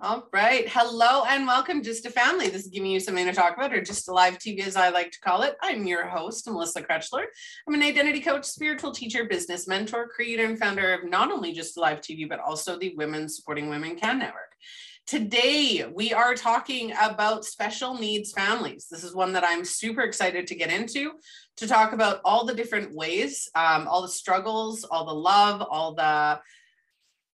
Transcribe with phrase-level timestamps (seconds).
[0.00, 0.68] All right.
[0.68, 2.48] Hello and welcome just a family.
[2.48, 4.90] This is giving you something to talk about, or just a live TV as I
[4.90, 5.56] like to call it.
[5.60, 7.24] I'm your host, Melissa Krechler.
[7.66, 12.28] I'm an identity coach, spiritual teacher, business mentor, creator, and founder of not only GYSTTALIVETV,
[12.28, 14.54] but also the Women Supporting Women Can Network.
[15.08, 18.86] Today, we are talking about special needs families.
[18.88, 21.14] This is one that I'm super excited to get into
[21.56, 25.94] to talk about all the different ways, um, all the struggles, all the love, all
[25.94, 26.38] the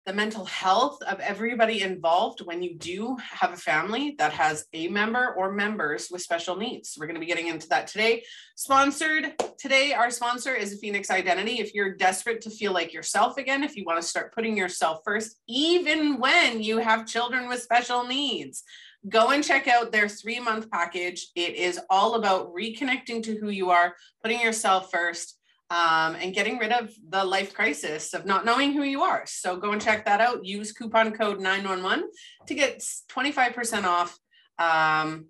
[0.08, 4.88] the mental health of everybody involved when you do have a family that has a
[4.88, 6.96] member or members with special needs.
[6.98, 8.24] We're going to be getting into that today.
[8.56, 11.60] Sponsored today, our sponsor is Phoenix Identity.
[11.60, 15.00] If you're desperate to feel like yourself again, if you want to start putting yourself
[15.04, 18.64] first, even when you have children with special needs,
[19.10, 21.28] go and check out their three month package.
[21.34, 25.37] It is all about reconnecting to who you are, putting yourself first
[25.70, 29.24] um, and getting rid of the life crisis of not knowing who you are.
[29.26, 30.44] So go and check that out.
[30.44, 32.08] Use coupon code 911
[32.46, 32.78] to get
[33.10, 34.18] 25% off
[34.58, 35.26] um,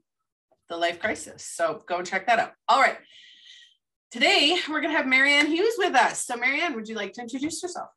[0.68, 1.44] the life crisis.
[1.44, 2.52] So go and check that out.
[2.68, 2.98] All right.
[4.10, 6.24] Today, we're going to have Mary Ann Hughes with us.
[6.24, 7.90] So, Mary Ann, would you like to introduce yourself?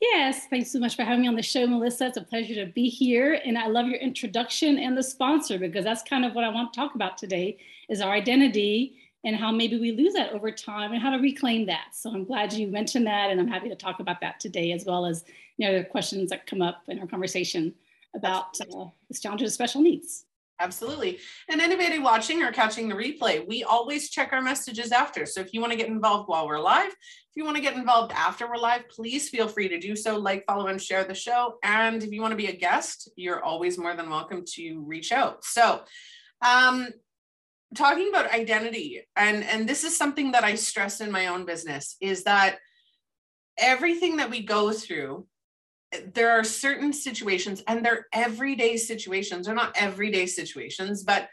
[0.00, 2.06] Yes, thanks so much for having me on the show, Melissa.
[2.06, 3.40] It's a pleasure to be here.
[3.44, 6.72] And I love your introduction and the sponsor because that's kind of what I want
[6.72, 10.92] to talk about today is our identity and how maybe we lose that over time
[10.92, 11.88] and how to reclaim that.
[11.92, 14.84] So I'm glad you mentioned that, and I'm happy to talk about that today, as
[14.84, 15.24] well as
[15.56, 17.74] you know the questions that come up in our conversation
[18.14, 20.24] about uh, the challenges of special needs.
[20.60, 21.18] Absolutely.
[21.48, 25.24] And anybody watching or catching the replay, we always check our messages after.
[25.24, 27.76] So if you want to get involved while we're live, if you want to get
[27.76, 30.16] involved after we're live, please feel free to do so.
[30.16, 31.58] Like, follow, and share the show.
[31.62, 35.12] And if you want to be a guest, you're always more than welcome to reach
[35.12, 35.44] out.
[35.44, 35.82] So,
[36.42, 36.88] um,
[37.74, 41.96] talking about identity and and this is something that i stress in my own business
[42.00, 42.58] is that
[43.58, 45.26] everything that we go through
[46.14, 49.46] there are certain situations and they're everyday situations.
[49.46, 51.28] They're not everyday situations but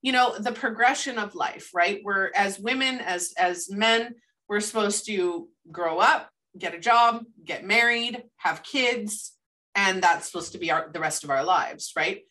[0.00, 2.00] you know the progression of life right?
[2.02, 4.14] We're as women as as men
[4.48, 9.32] we're supposed to grow up get a job get married have kids
[9.74, 12.22] and that's supposed to be our the rest of our lives right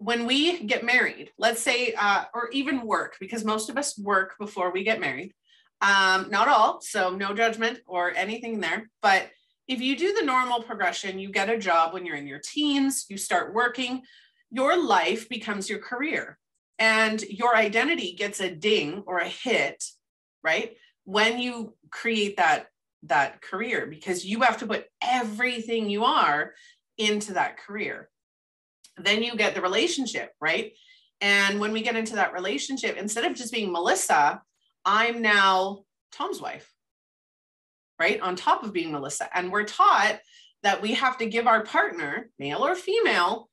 [0.00, 4.34] when we get married, let's say, uh, or even work, because most of us work
[4.38, 5.34] before we get married.
[5.82, 8.88] Um, not all, so no judgment or anything there.
[9.02, 9.28] But
[9.68, 13.04] if you do the normal progression, you get a job when you're in your teens,
[13.10, 14.00] you start working,
[14.50, 16.38] your life becomes your career
[16.78, 19.84] and your identity gets a ding or a hit,
[20.42, 20.76] right?
[21.04, 22.68] When you create that
[23.04, 26.52] that career because you have to put everything you are
[26.98, 28.09] into that career
[29.04, 30.72] then you get the relationship, right?
[31.20, 34.40] And when we get into that relationship, instead of just being Melissa,
[34.84, 36.72] I'm now Tom's wife,
[37.98, 38.20] right?
[38.20, 39.28] On top of being Melissa.
[39.36, 40.20] And we're taught
[40.62, 43.50] that we have to give our partner, male or female,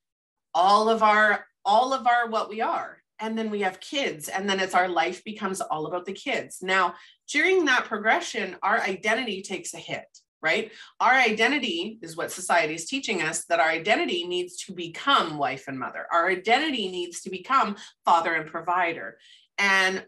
[0.54, 4.50] all of our all of our what we are and then we have kids and
[4.50, 6.94] then it's our life becomes all about the kids now
[7.32, 10.08] during that progression our identity takes a hit
[10.42, 10.72] right?
[11.00, 15.66] Our identity is what society is teaching us that our identity needs to become wife
[15.68, 16.06] and mother.
[16.12, 17.76] Our identity needs to become
[18.06, 19.18] father and provider.
[19.58, 20.06] And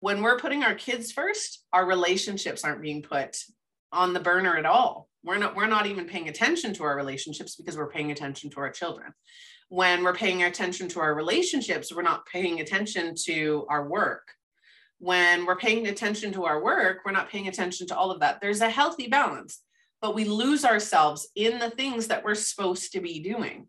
[0.00, 3.36] when we're putting our kids first, our relationships aren't being put
[3.92, 5.08] on the burner at all.
[5.24, 8.60] We're not we're not even paying attention to our relationships because we're paying attention to
[8.60, 9.12] our children.
[9.68, 14.28] When we're paying attention to our relationships, we're not paying attention to our work
[14.98, 18.40] when we're paying attention to our work, we're not paying attention to all of that.
[18.40, 19.60] There's a healthy balance,
[20.00, 23.68] but we lose ourselves in the things that we're supposed to be doing.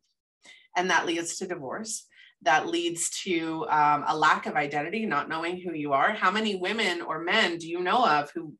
[0.75, 2.05] And that leads to divorce.
[2.43, 6.13] That leads to um, a lack of identity, not knowing who you are.
[6.13, 8.53] How many women or men do you know of who,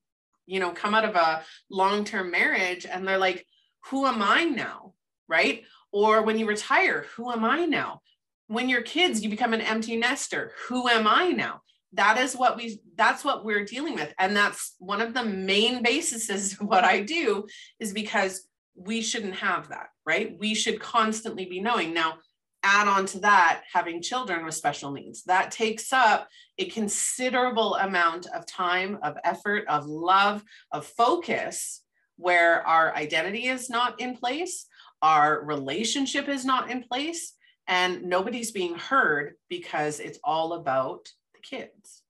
[0.46, 3.46] you know, come out of a long term marriage and they're like,
[3.85, 4.94] who am I now?
[5.28, 5.63] Right?
[5.91, 8.02] Or when you retire, who am I now?
[8.47, 10.52] When you're kids, you become an empty nester.
[10.68, 11.62] Who am I now?
[11.94, 14.13] That is what we that's what we're dealing with.
[14.19, 17.47] And that's one of the main bases of what i do
[17.79, 20.35] is because we shouldn't have that right?
[20.40, 21.93] We should constantly be knowing.
[21.93, 22.16] Now
[22.64, 26.28] add on to that having children with special needs that takes up
[26.58, 31.84] a considerable amount of time of effort of love of focus
[32.17, 34.66] where our identity is not in place
[35.02, 37.34] our relationship is not in place
[37.67, 41.08] and nobody's being heard because it's all about
[41.41, 42.03] kids.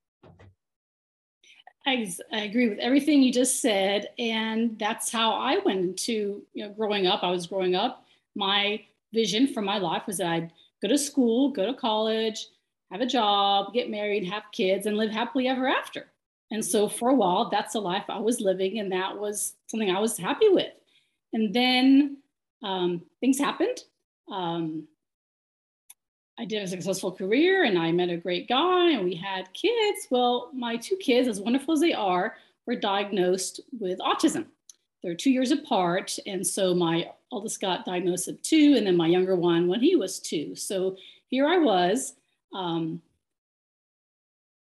[1.87, 4.09] I, I agree with everything you just said.
[4.19, 7.23] And that's how I went into you know, growing up.
[7.23, 8.05] I was growing up.
[8.35, 8.83] My
[9.13, 12.47] vision for my life was that I'd go to school, go to college,
[12.91, 16.07] have a job, get married, have kids, and live happily ever after.
[16.51, 19.91] And so for a while, that's the life I was living, and that was something
[19.91, 20.73] I was happy with.
[21.33, 22.17] And then
[22.63, 23.77] um, things happened.
[24.31, 24.87] um,
[26.39, 30.07] I did a successful career and I met a great guy and we had kids.
[30.09, 34.45] Well, my two kids, as wonderful as they are, were diagnosed with autism.
[35.03, 36.17] They're two years apart.
[36.25, 39.97] And so my oldest got diagnosed at two, and then my younger one when he
[39.97, 40.55] was two.
[40.55, 40.95] So
[41.27, 42.13] here I was.
[42.53, 43.01] Um,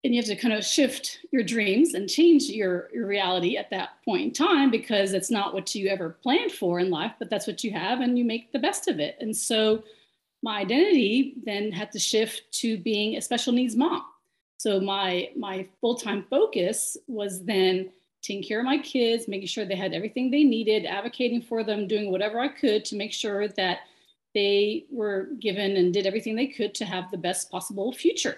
[0.04, 3.70] and you have to kind of shift your dreams and change your, your reality at
[3.70, 7.30] that point in time because it's not what you ever planned for in life, but
[7.30, 9.16] that's what you have, and you make the best of it.
[9.22, 9.84] And so
[10.44, 14.04] my identity then had to shift to being a special needs mom.
[14.58, 17.90] So my my full-time focus was then
[18.22, 21.88] taking care of my kids, making sure they had everything they needed, advocating for them,
[21.88, 23.80] doing whatever I could to make sure that
[24.34, 28.38] they were given and did everything they could to have the best possible future.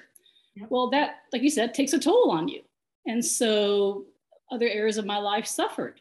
[0.55, 0.67] Yep.
[0.69, 2.61] Well, that, like you said, takes a toll on you.
[3.05, 4.05] And so
[4.51, 5.99] other areas of my life suffered.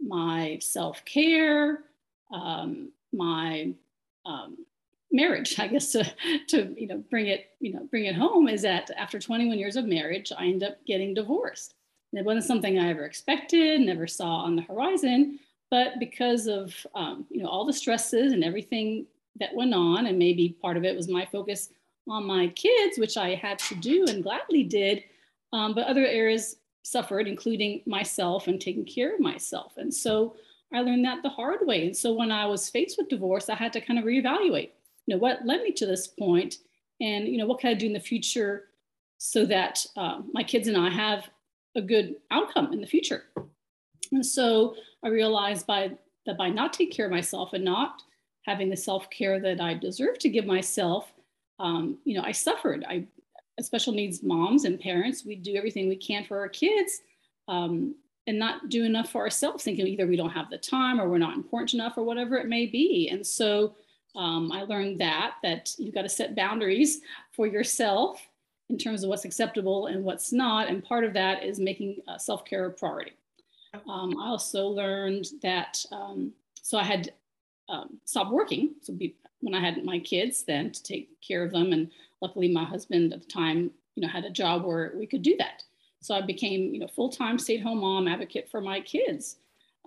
[0.00, 1.84] My self care,
[2.32, 3.72] um, my
[4.24, 4.56] um,
[5.12, 6.04] marriage i guess to
[6.48, 9.76] to you know bring it you know bring it home is that after 21 years
[9.76, 11.74] of marriage i end up getting divorced.
[12.12, 15.38] And it wasn't something i ever expected never saw on the horizon
[15.70, 19.06] but because of um, you know all the stresses and everything
[19.38, 21.70] that went on and maybe part of it was my focus
[22.08, 25.02] on my kids which i had to do and gladly did
[25.52, 29.74] um, but other areas suffered including myself and taking care of myself.
[29.76, 30.34] And so
[30.72, 31.86] i learned that the hard way.
[31.86, 34.70] And so when i was faced with divorce i had to kind of reevaluate
[35.10, 36.56] know, what led me to this point
[37.00, 38.64] and, you know, what can I do in the future
[39.18, 41.28] so that uh, my kids and I have
[41.76, 43.24] a good outcome in the future.
[44.12, 44.74] And so
[45.04, 45.92] I realized by
[46.26, 48.02] that by not taking care of myself and not
[48.46, 51.12] having the self-care that I deserve to give myself,
[51.58, 52.84] um, you know, I suffered.
[52.88, 53.06] I,
[53.60, 57.02] special needs moms and parents, we do everything we can for our kids
[57.48, 57.94] um,
[58.26, 61.18] and not do enough for ourselves, thinking either we don't have the time or we're
[61.18, 63.10] not important enough or whatever it may be.
[63.10, 63.74] And so
[64.16, 67.00] um, I learned that that you've got to set boundaries
[67.32, 68.20] for yourself
[68.68, 72.18] in terms of what's acceptable and what's not, and part of that is making uh,
[72.18, 73.12] self-care a priority.
[73.88, 77.12] Um, I also learned that um, so I had
[77.68, 78.74] um, stopped working.
[78.82, 81.90] So be, when I had my kids, then to take care of them, and
[82.20, 85.36] luckily my husband at the time, you know, had a job where we could do
[85.38, 85.62] that.
[86.00, 89.36] So I became, you know, full-time stay-at-home mom advocate for my kids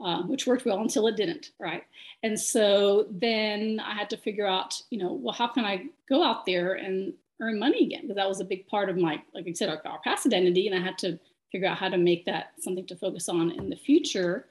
[0.02, 1.84] um, which worked well until it didn't, right?
[2.24, 6.24] And so then I had to figure out, you know, well, how can I go
[6.24, 8.02] out there and earn money again?
[8.02, 10.68] Because that was a big part of my, like I said, our, our past identity,
[10.68, 11.20] and I had to
[11.52, 14.48] figure out how to make that something to focus on in the future.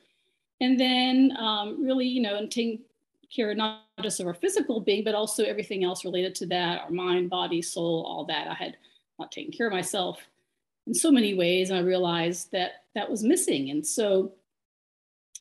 [0.61, 2.81] And then um, really, you know, and taking
[3.35, 6.91] care not just of our physical being, but also everything else related to that, our
[6.91, 8.47] mind, body, soul, all that.
[8.47, 8.77] I had
[9.19, 10.21] not taken care of myself
[10.87, 11.71] in so many ways.
[11.71, 13.71] And I realized that that was missing.
[13.71, 14.33] And so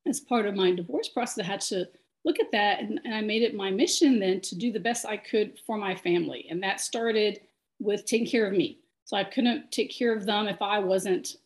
[0.07, 1.87] as part of my divorce process, I had to
[2.25, 5.05] look at that and, and, I made it my mission then to do the best
[5.05, 6.45] I could for my family.
[6.49, 7.41] And that started
[7.79, 8.79] with taking care of me.
[9.05, 11.37] So I couldn't take care of them if I wasn't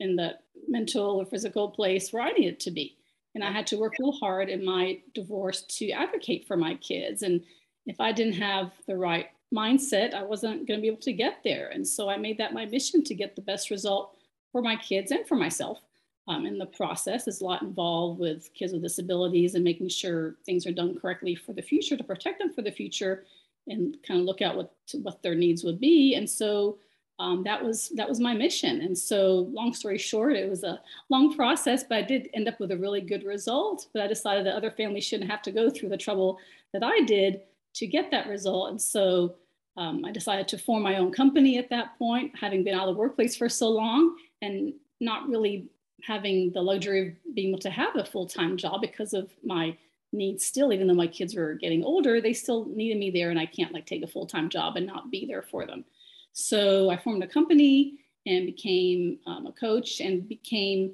[0.00, 0.32] in the
[0.68, 2.96] mental or physical place where I needed to be.
[3.34, 7.22] And I had to work real hard in my divorce to advocate for my kids.
[7.22, 7.42] And
[7.86, 11.38] if I didn't have the right mindset, I wasn't going to be able to get
[11.44, 11.68] there.
[11.68, 14.16] And so I made that my mission to get the best result
[14.52, 15.80] for my kids and for myself
[16.28, 17.24] um, in the process.
[17.24, 21.34] There's a lot involved with kids with disabilities and making sure things are done correctly
[21.34, 23.24] for the future to protect them for the future
[23.66, 26.14] and kind of look at what what their needs would be.
[26.14, 26.78] And so
[27.18, 28.80] um, that was that was my mission.
[28.80, 32.58] And so, long story short, it was a long process, but I did end up
[32.58, 33.86] with a really good result.
[33.92, 36.38] But I decided that other families shouldn't have to go through the trouble
[36.72, 37.42] that I did
[37.74, 38.70] to get that result.
[38.70, 39.36] And so
[39.76, 42.94] um, I decided to form my own company at that point, having been out of
[42.94, 45.68] the workplace for so long and not really
[46.02, 49.76] having the luxury of being able to have a full-time job because of my
[50.12, 53.38] needs still even though my kids were getting older they still needed me there and
[53.38, 55.84] i can't like take a full-time job and not be there for them.
[56.32, 60.92] So i formed a company and became um, a coach and became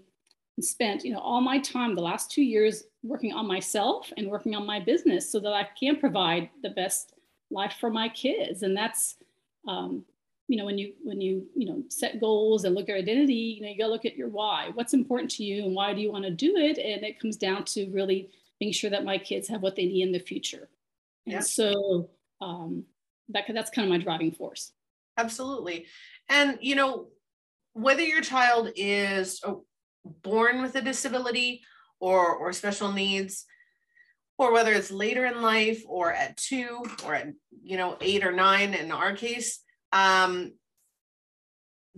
[0.61, 4.54] spent you know all my time the last two years working on myself and working
[4.54, 7.14] on my business so that i can provide the best
[7.50, 8.62] life for my kids.
[8.62, 9.16] And that's
[9.66, 10.04] um,
[10.50, 13.62] you know when you when you you know set goals and look at identity you
[13.62, 14.71] know you got to look at your why.
[14.75, 16.76] What's important to you and why do you want to do it?
[16.76, 18.30] And it comes down to really
[18.61, 20.69] making sure that my kids have what they need in the future.
[21.26, 21.40] And yeah.
[21.40, 22.85] so um,
[23.28, 24.73] that that's kind of my driving force.
[25.16, 25.87] Absolutely.
[26.28, 27.07] And you know
[27.75, 29.64] whether your child is oh,
[30.04, 31.62] born with a disability
[32.00, 33.47] or or special needs
[34.37, 37.28] or whether it's later in life or at two or at
[37.62, 39.61] you know eight or nine in our case
[39.92, 40.52] um,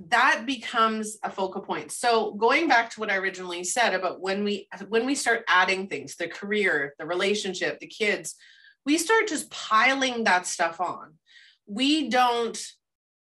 [0.08, 1.92] that becomes a focal point.
[1.92, 5.86] So going back to what i originally said about when we when we start adding
[5.86, 8.34] things the career the relationship the kids
[8.84, 11.14] we start just piling that stuff on.
[11.66, 12.60] We don't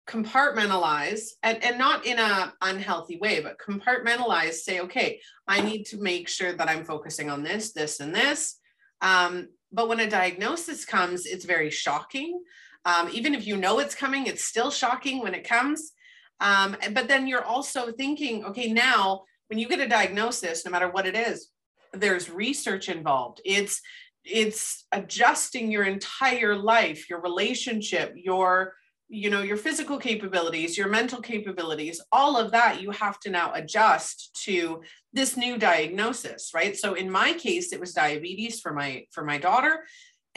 [0.07, 5.19] compartmentalize and, and not in a unhealthy way but compartmentalize say okay
[5.49, 8.59] i need to make sure that i'm focusing on this this and this.
[9.01, 12.41] Um, but when a diagnosis comes it's very shocking
[12.87, 15.91] um, even if you know it's coming it's still shocking when it comes.
[16.39, 20.89] Um, but then you're also thinking okay now when you get a diagnosis no matter
[20.89, 21.49] what it is
[21.93, 23.41] there's research involved.
[23.45, 23.81] It's
[24.23, 28.73] it's adjusting your entire life your relationship your
[29.07, 33.53] you know your physical capabilities your mental capabilities all of that you have to now
[33.53, 34.81] adjust to
[35.13, 36.75] this new diagnosis right?
[36.75, 39.85] So in my case it was diabetes for my for my daughter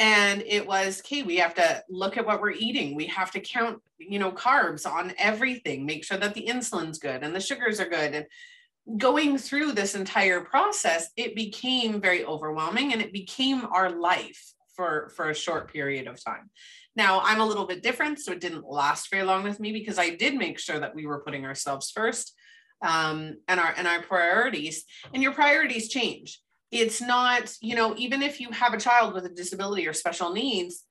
[0.01, 3.41] and it was okay we have to look at what we're eating we have to
[3.41, 7.79] count you know carbs on everything make sure that the insulin's good and the sugars
[7.79, 8.27] are good and
[8.99, 15.13] going through this entire process it became very overwhelming and it became our life for
[15.15, 16.51] for a short period of time
[16.97, 19.99] now, I'm a little bit different, so it didn't last very long with me because
[19.99, 22.35] I did make sure that we were putting ourselves first
[22.83, 24.85] um, and our and our priorities.
[25.15, 26.41] And your priorities change.
[26.71, 30.33] It's not, you know, even if you have a child with a disability or special
[30.33, 30.85] needs,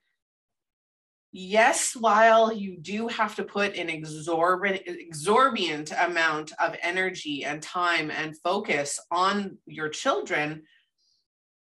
[1.31, 8.12] yes, while you do have to put an exorbitant, exorbitant amount of energy and time
[8.12, 10.63] and focus on your children,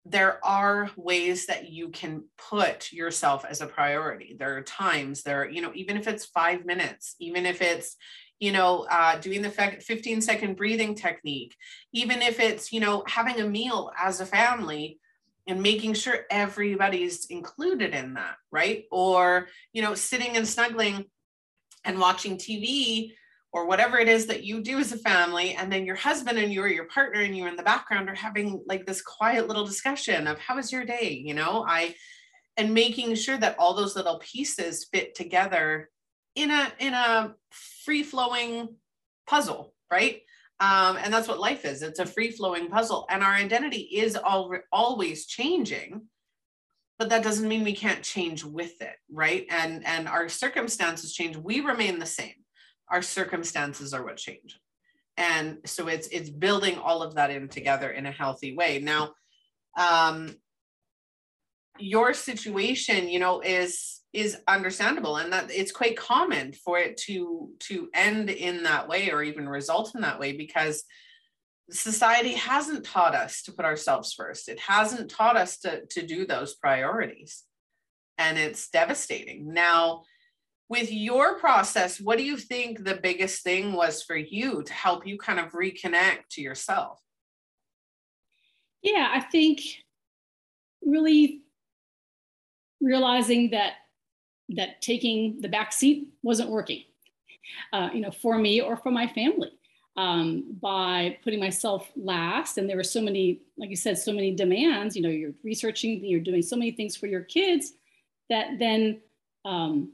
[0.05, 4.35] there are ways that you can put yourself as a priority.
[4.37, 7.97] There are times there you know even if it's five minutes even if it's
[8.39, 11.55] you know uh, doing the 15 second breathing technique
[11.93, 14.99] even if it's you know having a meal as a family
[15.47, 18.85] and making sure everybody's included in that right?
[18.91, 21.05] Or you know sitting and snuggling
[21.83, 23.11] and watching tv
[23.53, 26.51] or whatever it is that you do as a family and then your husband and
[26.51, 29.65] you or your partner and you in the background are having like this quiet little
[29.65, 31.21] discussion of how was your day?
[31.23, 31.95] You know i
[32.57, 35.89] and making sure that all those little pieces fit together
[36.35, 37.35] in a in a
[37.83, 38.75] free flowing
[39.27, 40.21] puzzle right?
[40.59, 41.81] Um, and that's what life is.
[41.83, 43.05] It's a free flowing puzzle.
[43.09, 46.07] And our identity is all, always changing
[46.97, 49.45] but that doesn't mean we can't change with it right?
[49.49, 51.35] And and our circumstances change.
[51.35, 52.35] We remain the same.
[52.89, 54.59] Our circumstances are what change.
[55.17, 58.79] And so it's it's building all of that in together in a healthy way.
[58.79, 59.13] Now
[59.77, 60.35] um
[61.77, 67.49] your situation you know is is understandable and that it's quite common for it to
[67.59, 70.83] to end in that way or even result in that way because
[71.69, 74.47] society hasn't taught us to put ourselves first.
[74.47, 77.43] It hasn't taught us to to do those priorities.
[78.17, 79.53] And it's devastating.
[79.53, 80.03] Now
[80.69, 85.05] with your process, what do you think the biggest thing was for you to help
[85.05, 86.99] you kind of reconnect to yourself?
[88.81, 89.61] Yeah, I think
[90.81, 91.41] really
[92.79, 93.73] realizing that
[94.49, 96.83] that taking the back seat wasn't working,
[97.73, 99.51] uh, you know, for me or for my family.
[99.97, 104.35] Um, by putting myself last, and there were so many, like you said, so many
[104.35, 104.93] demands.
[104.93, 107.71] You know, you're researching, you're doing so many things for your kids
[108.29, 108.99] that then
[109.45, 109.93] um,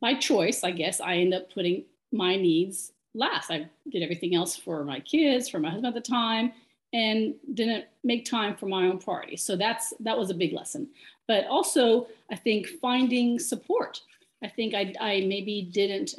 [0.00, 3.50] by choice, I guess, I end up putting my needs last.
[3.50, 6.52] I did everything else for my kids, for my husband at the time,
[6.92, 9.42] and didn't make time for my own priorities.
[9.42, 10.88] So that's that was a big lesson.
[11.28, 14.00] But also, I think finding support.
[14.42, 16.14] I think I, I maybe didn't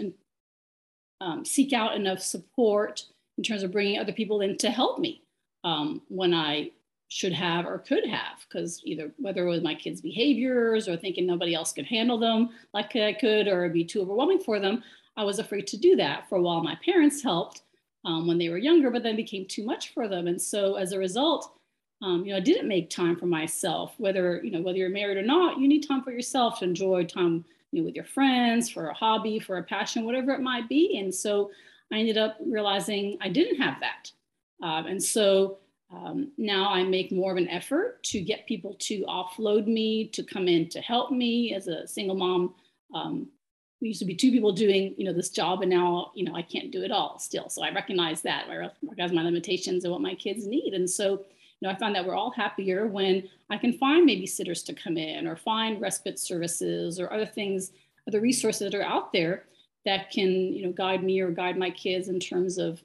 [1.21, 3.03] um, seek out enough support
[3.37, 5.21] in terms of bringing other people in to help me
[5.63, 6.71] um, when I
[7.09, 11.25] should have or could have because either whether it was my kids behaviors or thinking
[11.25, 14.83] nobody else could handle them like i could or it'd be too overwhelming for them
[15.15, 17.61] i was afraid to do that for a while my parents helped
[18.03, 20.91] um, when they were younger but then became too much for them and so as
[20.91, 21.56] a result
[22.01, 25.18] um, you know i didn't make time for myself whether you know whether you're married
[25.18, 28.70] or not you need time for yourself to enjoy time you know with your friends
[28.70, 31.50] for a hobby for a passion whatever it might be and so
[31.92, 34.12] i ended up realizing i didn't have that
[34.66, 35.58] um, and so
[35.94, 40.24] um, now I make more of an effort to get people to offload me, to
[40.24, 42.56] come in to help me as a single mom.
[42.94, 43.27] Um,
[43.80, 46.36] we used to be two people doing, you know, this job, and now, you know,
[46.36, 47.48] I can't do it all still.
[47.50, 48.48] So I recognize that.
[48.50, 50.74] I recognize my limitations and what my kids need.
[50.74, 51.24] And so,
[51.59, 54.97] you know, I find that we're all happier when I can find babysitters to come
[54.97, 57.71] in, or find respite services, or other things,
[58.07, 59.45] other resources that are out there
[59.85, 62.81] that can, you know, guide me or guide my kids in terms of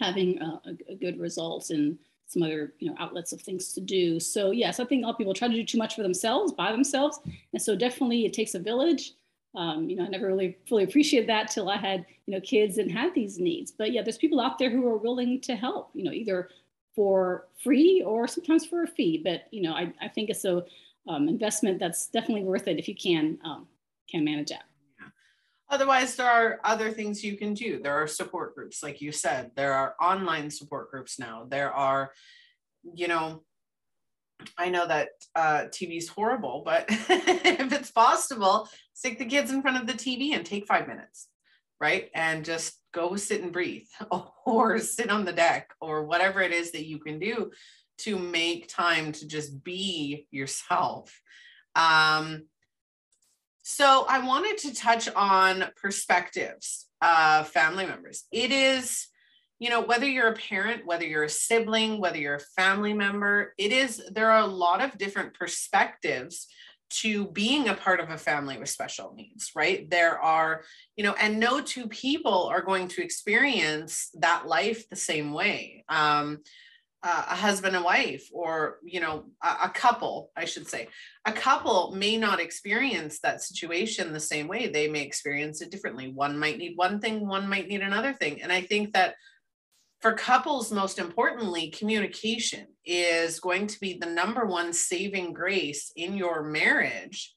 [0.00, 4.20] having a, a, good result and some other you know outlets of things to do.
[4.20, 6.52] So yes, I think a lot of people try to do too much for themselves
[6.52, 7.20] by themselves,
[7.52, 9.14] and so definitely it takes a village.
[9.54, 12.78] Um, you know, I never really fully appreciated that till I had you know kids
[12.78, 13.72] and had these needs.
[13.72, 15.90] But yeah, there's people out there who are willing to help.
[15.94, 16.50] You know, either
[16.98, 19.20] for free or sometimes for a fee.
[19.22, 20.64] But you know, I, I think it's a
[21.06, 23.68] um, investment that's definitely worth it if you can um,
[24.10, 24.64] can manage that.
[25.70, 27.80] Otherwise, there are other things you can do.
[27.80, 29.52] There are support groups, like you said.
[29.54, 31.46] There are online support groups now.
[31.48, 32.10] There are,
[32.82, 33.44] you know,
[34.56, 39.62] I know that uh, TV is horrible, but if it's possible, stick the kids in
[39.62, 41.28] front of the TV and take five minutes,
[41.80, 42.10] right?
[42.14, 43.86] And just go sit and breathe
[44.46, 47.50] or sit on the deck or whatever it is that you can do
[47.98, 51.20] to make time to just be yourself.
[51.74, 52.44] Um,
[53.62, 58.24] so I wanted to touch on perspectives of family members.
[58.32, 59.08] It is,
[59.58, 63.52] you know, whether you're a parent, whether you're a sibling, whether you're a family member,
[63.58, 66.46] it is, there are a lot of different perspectives
[66.90, 69.88] to being a part of a family with special needs, right?
[69.90, 70.62] There are,
[70.96, 75.84] you know, and no two people are going to experience that life the same way.
[75.88, 76.40] Um,
[77.00, 80.88] uh, a husband and wife, or you know, a, a couple, I should say,
[81.24, 84.66] a couple may not experience that situation the same way.
[84.66, 86.10] They may experience it differently.
[86.10, 89.14] One might need one thing, one might need another thing, and I think that
[90.00, 96.16] for couples, most importantly, communication is going to be the number one saving grace in
[96.16, 97.34] your marriage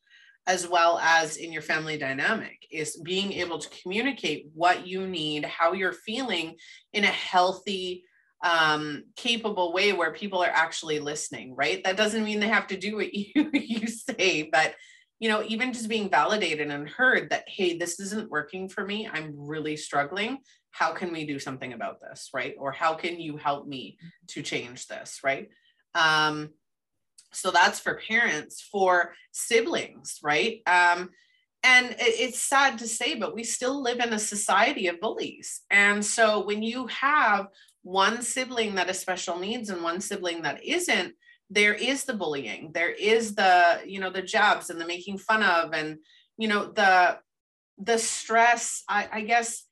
[0.48, 5.46] as well as in your family dynamic is being able to communicate what you need
[5.46, 6.56] how you're feeling
[6.94, 8.03] in a healthy
[8.44, 11.84] um, capable way where people are actually listening right?
[11.84, 14.74] That doesn't mean they have to do what you you say but
[15.22, 19.08] you know even just being validated and heard that hey this isn't working for me.
[19.08, 20.40] I'm really struggling.
[20.72, 22.30] How can we do something about this?
[22.34, 22.56] Right?
[22.58, 23.98] Or how can you help me
[24.30, 25.20] to change this?
[25.24, 25.50] Right?
[25.96, 26.50] Um
[27.34, 30.62] so that's for parents for siblings right?
[30.66, 31.12] Um
[31.63, 35.62] and it's sad to say but we still live in a society of bullies.
[35.70, 37.46] And so when you have
[37.84, 41.13] one sibling that has special needs and one sibling that isn't
[41.51, 45.43] there is the bullying there is the you know the jabs and the making fun
[45.43, 45.97] of and
[46.38, 47.17] you know the
[47.78, 49.65] the stress i, I guess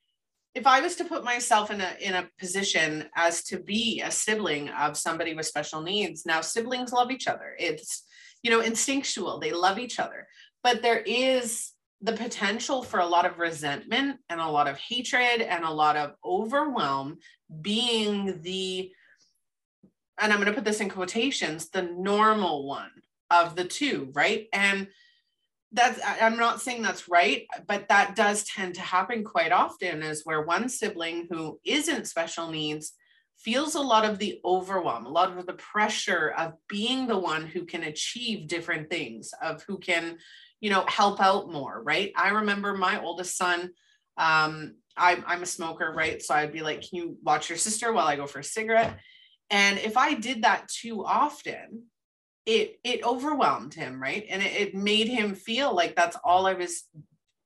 [0.56, 4.12] if I was to put myself in a in a position as to be a
[4.12, 7.56] sibling of somebody with special needs, now siblings love each other.
[7.60, 8.04] It's
[8.41, 9.39] you know instinctual.
[9.39, 10.27] They love each other,
[10.63, 15.41] but there is the potential for a lot of resentment and a lot of hatred
[15.41, 17.17] and a lot of overwhelm
[17.62, 18.91] being the
[20.19, 22.91] and I'm going to put this in quotations the normal one
[23.29, 24.47] of the two, right?
[24.53, 24.88] And
[25.71, 30.25] that's i'm not saying that's right but that does tend to happen quite often is
[30.25, 32.93] where one sibling who isn't special needs
[33.38, 37.45] feels a lot of the overwhelm a lot of the pressure of being the one
[37.45, 40.17] who can achieve different things of who can
[40.60, 42.12] you know help out more right?
[42.15, 43.71] I remember my oldest son
[44.17, 46.21] um I'm, I'm a smoker right?
[46.21, 48.97] So i'd be like can you watch your sister while i go for a cigarette
[49.49, 51.83] and if i did that too often
[52.45, 54.25] it it overwhelmed him right?
[54.29, 56.83] And it, it made him feel like that's all i was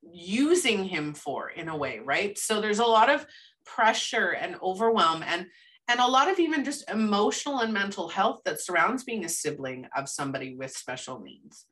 [0.02, 2.38] using him for in a way right?
[2.38, 3.26] So there's a lot of
[3.66, 5.48] pressure and overwhelm and
[5.90, 9.88] and a lot of even just emotional and mental health that surrounds being a sibling
[9.96, 11.66] of somebody with special needs.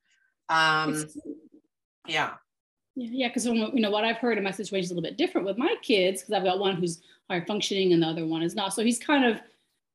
[0.49, 1.05] Um
[2.07, 2.33] yeah.
[2.95, 5.47] Yeah because you know what i've heard in my situation is a little bit different
[5.47, 8.55] with my kids because i've got one who's higher functioning and the other one is
[8.55, 8.73] not.
[8.73, 9.39] So he's kind of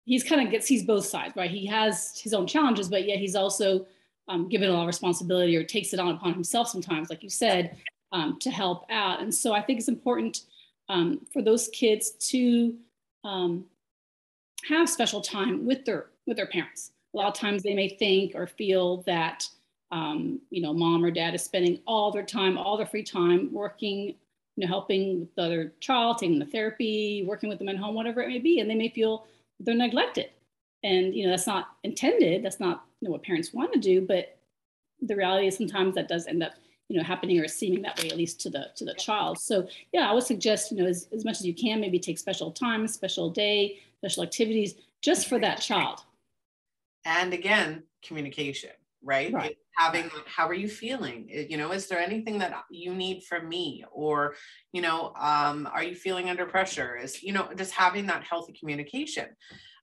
[0.06, 1.50] he's kind of gets sees both sides, right?
[1.50, 3.86] He has his own challenges, but yet he's also
[4.28, 7.28] um, given a lot of responsibility or takes it on upon himself sometimes, like you
[7.28, 7.76] said,
[8.12, 9.20] um, to help out.
[9.20, 10.42] And so I think it's important
[10.88, 12.74] um, for those kids to
[13.24, 13.64] um,
[14.68, 16.92] have special time with their with their parents.
[17.14, 19.48] A lot of times they may think or feel that
[19.90, 23.52] um, you know mom or dad is spending all their time, all their free time
[23.52, 24.14] working
[24.56, 27.94] you know, helping with the other child, taking the therapy, working with them at home,
[27.94, 28.60] whatever it may be.
[28.60, 29.26] And they may feel
[29.60, 30.30] they're neglected.
[30.82, 32.44] And you know, that's not intended.
[32.44, 34.38] That's not you know, what parents want to do, but
[35.02, 36.52] the reality is sometimes that does end up
[36.88, 39.66] you know happening or seeming that way at least to the to the child so
[39.92, 42.50] yeah i would suggest you know as, as much as you can maybe take special
[42.50, 46.04] time special day special activities just for that child
[47.04, 48.70] and again communication
[49.02, 49.56] right, right.
[49.76, 51.28] having how are you feeling?
[51.28, 53.84] You know is there anything that you need from me?
[53.92, 54.34] Or
[54.72, 56.96] you know um, are you feeling under pressure?
[56.96, 59.26] Is you know just having that healthy communication.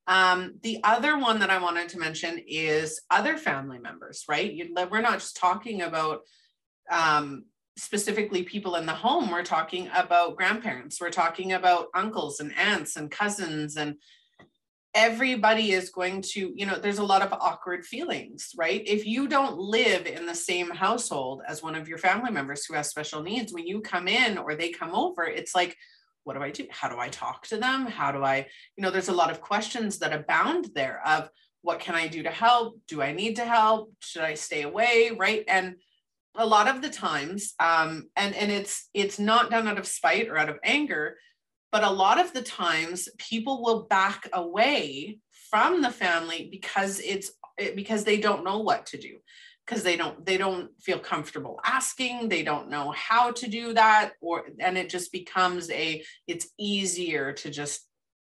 [0.05, 4.51] Um, the other one that i wanted to mention is other family members right?
[4.51, 6.23] You, we're not just talking about
[6.91, 7.45] um,
[7.77, 9.31] specifically people in the home.
[9.31, 11.01] We're talking about grandparents.
[11.01, 13.95] We're talking about uncles and aunts and cousins and
[14.95, 18.83] everybody is going to, you know, there's a lot of awkward feelings, right?
[18.85, 22.75] If you don't live in the same household as one of your family members who
[22.75, 25.75] has special needs, when you come in or they come over, it's like,
[26.25, 26.67] what do I do?
[26.69, 27.87] How do I talk to them?
[27.87, 28.45] How do I,
[28.77, 31.29] you know, there's a lot of questions that abound there of
[31.63, 32.79] what can I do to help?
[32.87, 33.91] Do I need to help?
[33.99, 35.11] Should I stay away?
[35.17, 35.43] Right.
[35.47, 35.75] And
[36.35, 40.29] a lot of the times, um, and, and it's it's not done out of spite
[40.29, 41.17] or out of anger,
[41.73, 45.17] but a lot of the times people will back away
[45.49, 47.31] from the family because it's
[47.75, 49.17] because they don't know what to do.
[49.65, 54.11] Because they don't they don't feel comfortable asking they don't know how to do that
[54.19, 57.87] or and it just becomes a it's easier to just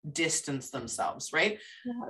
[0.10, 1.60] distance themselves right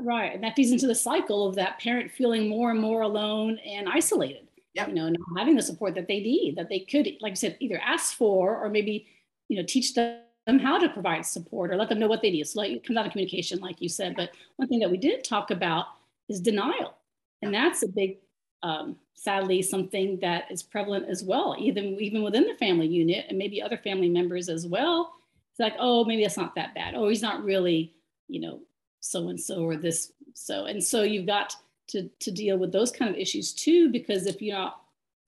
[0.01, 0.35] right.
[0.35, 3.89] And that feeds into the cycle of that parent feeling more and more alone and
[3.89, 4.47] isolated.
[4.75, 4.89] Yep.
[4.89, 7.57] you know not having the support that they need that they could like i said
[7.61, 9.07] either ask for or maybe
[9.47, 10.19] you know teach them
[10.61, 12.47] how to provide support or let them know what they need.
[12.47, 14.97] So like it comes out of communication like you said but one thing that we
[14.97, 15.85] didn't talk about
[16.29, 16.95] is denial.
[17.41, 18.17] And that's a big
[18.63, 23.37] um, sadly something that is prevalent as well even even within the family unit and
[23.37, 25.13] maybe other family members as well.
[25.51, 26.95] It's like oh maybe that's not that bad.
[26.95, 27.93] Oh he's not really
[28.27, 28.59] you know
[28.99, 30.65] so and so or this so.
[30.65, 31.55] And so you've got
[31.87, 34.81] to to deal with those kind of issues too because if you're not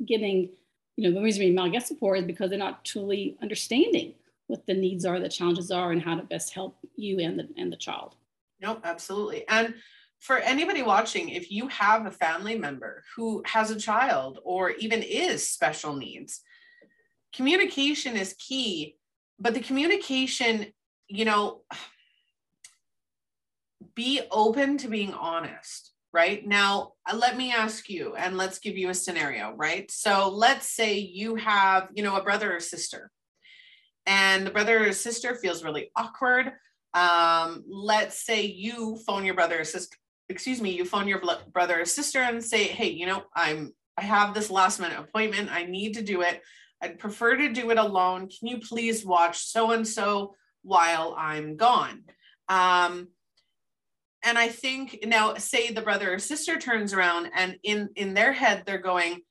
[0.06, 0.50] getting
[0.96, 4.14] you know the reason we mal get support is because they're not truly understanding
[4.48, 7.48] what the needs are the challenges are and how to best help you and the
[7.58, 8.16] and the child
[8.62, 9.76] no absolutely and
[10.20, 15.04] for anybody watching, if you have a family member who has a child or even
[15.04, 16.42] is special needs,
[17.36, 18.98] communication is key.
[19.40, 20.68] But the communication,
[21.08, 21.62] you know,
[23.94, 26.46] be open to being honest, right?
[26.46, 29.90] Now, let me ask you, and let's give you a scenario, right?
[29.92, 33.12] So let's say you have, you know, a brother or sister,
[34.08, 36.54] and the brother or sister feels really awkward.
[36.94, 39.98] Um, let's say you phone your brother or sister
[40.30, 41.22] excuse me, you phone your
[41.54, 45.50] brother or sister and say, hey, you know, I'm I have this last minute appointment.
[45.52, 46.42] I need to do it.
[46.82, 48.30] I'd prefer to do it alone.
[48.30, 52.04] Can you please watch so and so while I'm gone?
[52.48, 53.08] Um,
[54.24, 58.34] and I think now, say the brother or sister turns around and in in their
[58.34, 59.22] head they're going,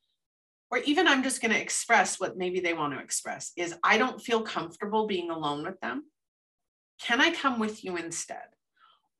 [0.71, 3.99] or even I'm just going to express what maybe they want to express is I
[3.99, 6.05] don't feel comfortable being alone with them.
[7.01, 8.49] Can I come with you instead?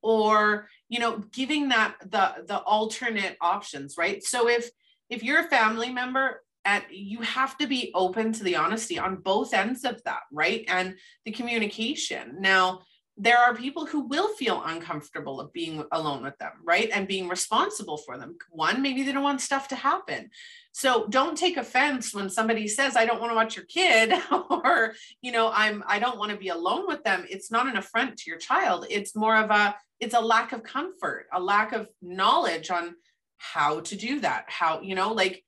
[0.01, 4.69] or you know giving that the the alternate options right so if
[5.09, 9.17] if you're a family member at you have to be open to the honesty on
[9.17, 12.81] both ends of that right and the communication now
[13.17, 16.89] there are people who will feel uncomfortable of being alone with them right?
[16.93, 18.37] And being responsible for them.
[18.49, 20.29] One maybe they don't want stuff to happen.
[20.71, 24.13] So don't take offense when somebody says i don't want to watch your kid
[24.49, 27.25] or you know i'm i don't want to be alone with them.
[27.29, 28.85] It's not an affront to your child.
[28.89, 32.95] It's more of a it's a lack of comfort a lack of knowledge on
[33.37, 35.43] how to do that how you know like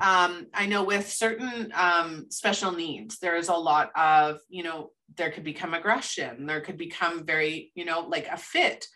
[0.00, 4.90] um, i know with certain um, special needs there is a lot of you know
[5.16, 8.86] there could become aggression there could become very you know like a fit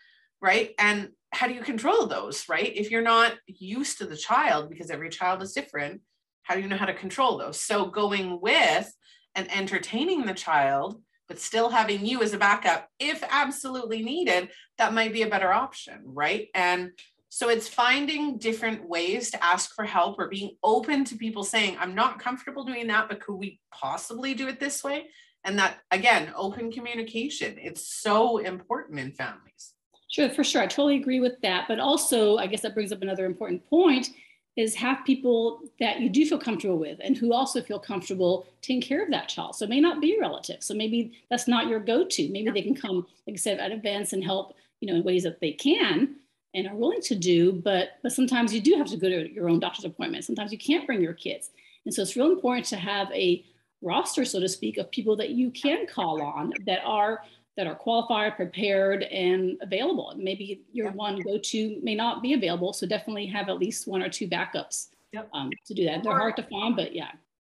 [0.44, 0.74] right?
[0.78, 2.72] And how do you control those right?
[2.76, 6.02] If you're not used to the child because every child is different
[6.42, 7.58] how do you know how to control those?
[7.58, 8.94] So going with
[9.34, 14.92] and entertaining the child but still having you as a backup if absolutely needed that
[14.92, 16.48] might be a better option right?
[16.54, 16.92] And
[17.30, 21.76] so it's finding different ways to ask for help or being open to people saying
[21.80, 25.08] i'm not comfortable doing that but could we possibly do it this way
[25.44, 29.74] and that again open communication it's so important in families
[30.08, 33.02] sure for sure i totally agree with that but also i guess that brings up
[33.02, 34.10] another important point
[34.56, 38.80] is have people that you do feel comfortable with and who also feel comfortable taking
[38.80, 39.56] care of that child.
[39.56, 40.62] So it may not be a relative.
[40.62, 42.28] So maybe that's not your go-to.
[42.30, 45.24] Maybe they can come, like I said, at events and help, you know, in ways
[45.24, 46.16] that they can
[46.54, 47.52] and are willing to do.
[47.52, 50.24] But but sometimes you do have to go to your own doctor's appointment.
[50.24, 51.50] Sometimes you can't bring your kids.
[51.84, 53.44] And so it's real important to have a
[53.84, 57.22] roster, so to speak, of people that you can call on that are
[57.56, 60.12] that are qualified, prepared, and available.
[60.16, 64.08] Maybe your one go-to may not be available, so definitely have at least one or
[64.08, 65.28] two backups yep.
[65.32, 66.02] um, to do that.
[66.02, 67.12] They're hard to find, but yeah.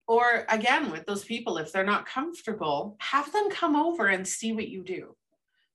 [0.09, 4.53] Or again, with those people, if they're not comfortable, have them come over and see
[4.53, 5.15] what you do,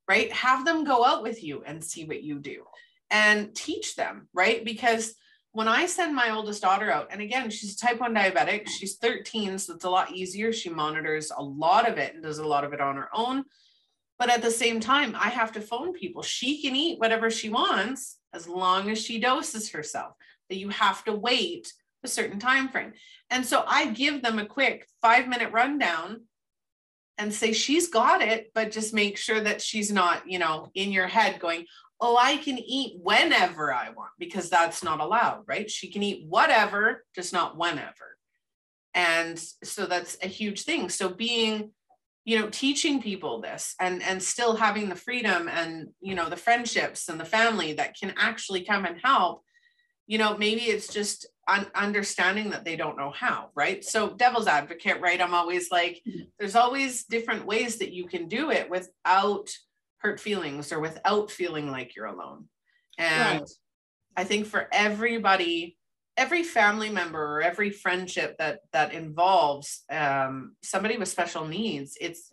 [0.07, 0.31] right?
[0.33, 2.63] Have them go out with you and see what you do,
[3.11, 4.65] and teach them, right?
[4.65, 5.13] Because
[5.55, 9.57] when I send my oldest daughter out, and again, she's type 1 diabetic, she's 13,
[9.57, 10.53] so it's a lot easier.
[10.53, 13.45] She monitors a lot of it and does a lot of it on her own
[14.17, 16.21] but at the same time, I have to phone people.
[16.21, 20.13] She can eat whatever she wants as long as she doses herself.
[20.49, 22.93] That you have to wait a certain time frame.
[23.29, 26.21] And so I give them a quick five minute rundown
[27.17, 30.91] and say she's got it, but just make sure that she's not, you know, in
[30.91, 31.65] your head going,
[32.01, 35.69] oh, I can eat whenever I want, because that's not allowed, right?
[35.69, 38.17] She can eat whatever, just not whenever.
[38.93, 40.89] And so that's a huge thing.
[40.89, 41.71] So being
[42.25, 46.35] you know teaching people this and and still having the freedom and you know the
[46.35, 49.43] friendships and the family that can actually come and help
[50.07, 54.47] you know maybe it's just un- understanding that they don't know how right so devil's
[54.47, 56.23] advocate right i'm always like mm-hmm.
[56.39, 59.49] there's always different ways that you can do it without
[60.05, 62.45] hurt feelings or without feeling like you're alone.
[62.97, 63.49] And right.
[64.15, 65.77] i think for everybody
[66.17, 72.31] every family member or every friendship that that involves um, somebody with special needs it's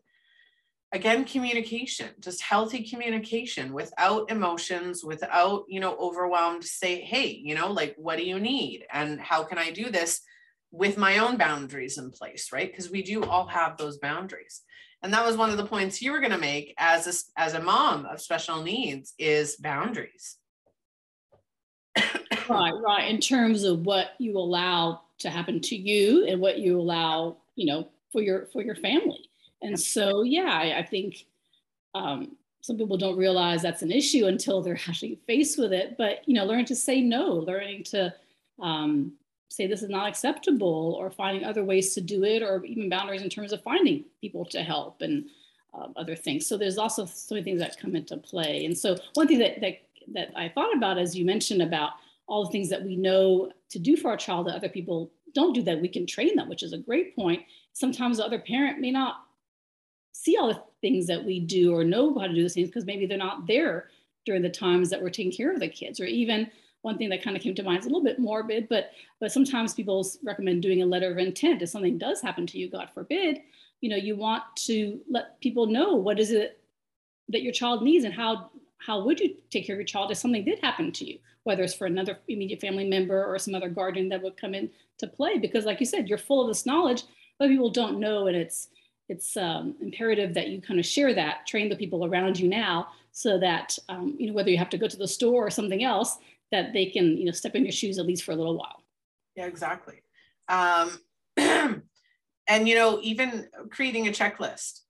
[0.92, 7.72] again communication just healthy communication without emotions without you know overwhelmed say hey you know
[7.72, 8.84] like what do you need?
[8.92, 10.20] And how can i do this
[10.70, 12.52] with my own boundaries in place?
[12.52, 12.70] Right?
[12.70, 14.62] Because we do all have those boundaries
[15.02, 17.54] and that was one of the points you were going to make as a, as
[17.54, 20.36] a mom of special needs is boundaries.
[22.48, 26.80] Right right in terms of what you allow to happen to you and what you
[26.80, 29.30] allow you know for your for your family.
[29.62, 31.24] And so yeah i, I think
[31.94, 36.26] um, some people don't realize that's an issue until they're actually faced with it but
[36.26, 38.12] you know learning to say no learning to
[38.60, 39.12] um,
[39.52, 43.22] say this is not acceptable or finding other ways to do it or even boundaries
[43.22, 45.26] in terms of finding people to help and
[45.74, 46.46] uh, other things.
[46.46, 48.64] So there's also so many things that come into play.
[48.64, 51.90] And so one thing that, that that i thought about as you mentioned about
[52.26, 55.52] all the things that we know to do for our child that other people don't
[55.52, 57.42] do that we can train them which is a great point.
[57.72, 59.24] Sometimes the other parent may not
[60.12, 62.84] see all the things that we do or know how to do those things because
[62.84, 63.88] maybe they're not there
[64.24, 66.50] during the times that we're taking care of the kids or even
[66.82, 68.90] one thing that kind of came to mind is a little bit morbid but
[69.20, 72.68] but sometimes people recommend doing a letter of intent if something does happen to you
[72.68, 73.40] god forbid.
[73.80, 76.60] You know you want to let people know what is it
[77.28, 80.18] that your child needs and how how would you take care of your child if
[80.18, 81.18] something did happen to you?
[81.44, 84.70] Whether it's for another immediate family member or some other guardian that would come in
[84.98, 87.02] to play because like you said you're full of this knowledge
[87.38, 88.68] but people don't know and it's
[89.08, 92.88] it's um, imperative that you kind of share that train the people around you now
[93.10, 95.82] so that um, you know whether you have to go to the store or something
[95.82, 96.18] else
[96.52, 98.82] that they can you know step in your shoes at least for a little while.
[99.34, 100.02] Yeah exactly.
[100.48, 100.98] Um,
[101.36, 104.80] and you know even creating a checklist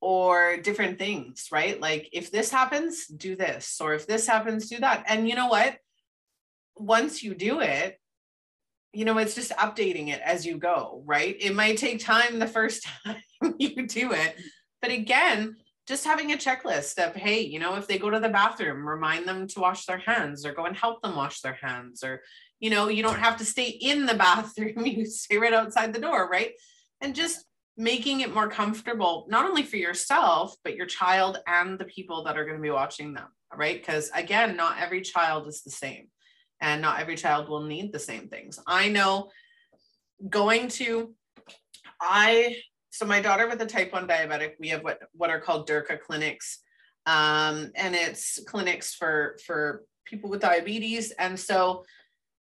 [0.00, 1.80] or different things right?
[1.80, 5.04] Like if this happens do this or if this happens do that.
[5.06, 5.76] And you know what?
[6.76, 7.96] Once you do it
[8.92, 11.36] you know it's just updating it as you go right?
[11.38, 14.36] It might take time the first time you do it.
[14.82, 15.56] But again
[15.90, 19.26] just having a checklist of hey you know if they go to the bathroom remind
[19.26, 22.22] them to wash their hands or go and help them wash their hands or
[22.60, 26.00] you know you don't have to stay in the bathroom you stay right outside the
[26.00, 26.52] door right
[27.02, 27.44] and just
[27.76, 32.38] making it more comfortable not only for yourself but your child and the people that
[32.38, 36.06] are going to be watching them right because again not every child is the same
[36.60, 38.58] and not every child will need the same things.
[38.66, 39.30] I know
[40.28, 41.14] going to,
[42.00, 42.56] I,
[42.90, 46.00] so my daughter with a type 1 diabetic, we have what, what are called DIRCA
[46.00, 46.58] clinics.
[47.06, 51.12] Um, and it's clinics for, for people with diabetes.
[51.12, 51.84] And so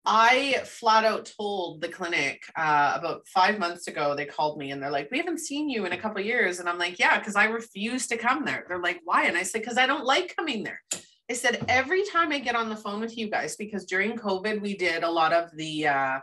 [0.05, 4.81] I flat out told the clinic uh, about five months ago, they called me and
[4.81, 6.59] they're like, we haven't seen you in a couple years.
[6.59, 8.65] And I'm like, yeah, because I refuse to come there.
[8.67, 9.25] They're like, why?
[9.25, 10.81] And I said, because I don't like coming there.
[11.29, 14.61] I said every time I get on the phone with you guys, because during COVID
[14.61, 16.19] we did a lot of the uh,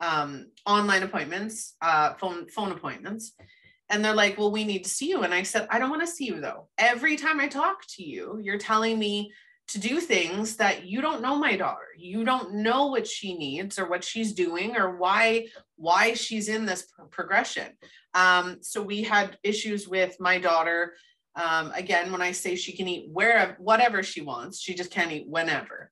[0.00, 3.34] um, online appointments, uh, phone phone appointments,
[3.90, 6.02] and they're like, "Well, we need to see you." And I said, "I don't want
[6.02, 6.68] to see you though.
[6.78, 9.32] Every time I talk to you, you're telling me
[9.68, 11.88] to do things that you don't know my daughter.
[11.96, 16.66] You don't know what she needs or what she's doing or why why she's in
[16.66, 17.72] this progression."
[18.14, 20.94] Um, so we had issues with my daughter
[21.38, 25.12] um, again, when I say she can eat wherever, whatever she wants, she just can't
[25.12, 25.90] eat whenever.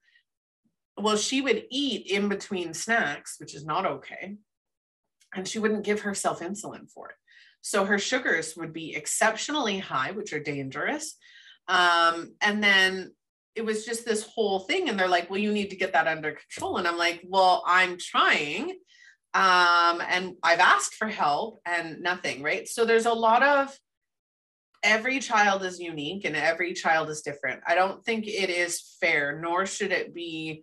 [0.99, 4.37] Well, she would eat in between snacks, which is not okay.
[5.35, 7.17] And she wouldn't give herself insulin for it.
[7.63, 11.17] So her sugars would be exceptionally high, which are dangerous.
[11.69, 13.13] Um, and then
[13.55, 14.89] it was just this whole thing.
[14.89, 16.77] And they're like, well, you need to get that under control.
[16.77, 18.71] And I'm like, well, I'm trying.
[19.35, 22.69] Um, and I've asked for help and nothing, right?
[22.69, 23.77] So there's a lot of
[24.83, 27.61] every child is unique and every child is different.
[27.67, 30.63] I don't think it is fair, nor should it be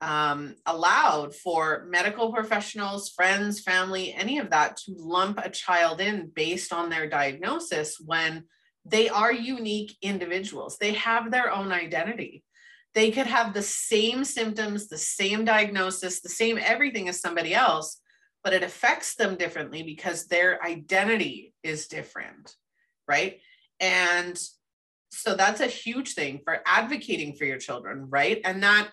[0.00, 6.30] um, allowed for medical professionals, friends, family, any of that to lump a child in
[6.34, 8.44] based on their diagnosis when
[8.84, 10.78] they are unique individuals.
[10.78, 12.42] They have their own identity.
[12.94, 18.00] They could have the same symptoms, the same diagnosis, the same everything as somebody else,
[18.42, 22.54] but it affects them differently because their identity is different,
[23.06, 23.38] right?
[23.78, 24.40] And
[25.12, 28.40] so that's a huge thing for advocating for your children, right?
[28.44, 28.90] And that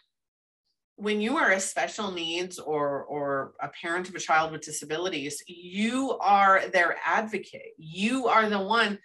[0.98, 5.44] when you are a special needs or or a parent of a child with disabilities,
[5.48, 7.74] you are their advocate.
[7.78, 8.98] You are the one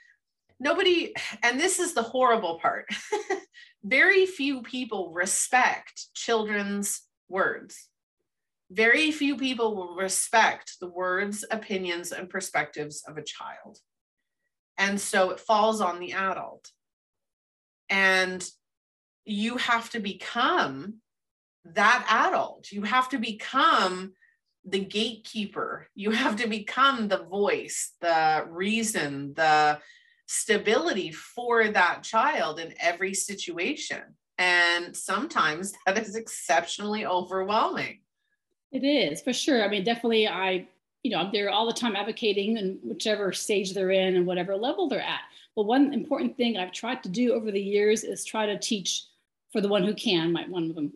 [0.59, 2.87] nobody, and this is the horrible part.
[3.85, 7.89] Very few people respect children's words.
[8.71, 13.79] Very few people will respect the words, opinions, and perspectives of a child.
[14.79, 16.71] And so it falls on the adult.
[17.91, 18.43] And
[19.27, 21.03] you have to become
[21.65, 22.71] that adult.
[22.73, 24.13] You have to become
[24.65, 25.89] the gatekeeper.
[25.95, 29.79] You have to become the voice, the reason, the
[30.27, 34.01] stability for that child in every situation.
[34.39, 38.01] And sometimes that is exceptionally overwhelming.
[38.71, 39.63] It is for sure.
[39.63, 40.67] I mean, definitely, I,
[41.03, 44.57] you know, I'm there all the time advocating in whichever stage they're in and whatever
[44.57, 45.21] level they're at.
[45.55, 49.05] But one important thing I've tried to do over the years is try to teach
[49.53, 50.95] for the one who can, might one of them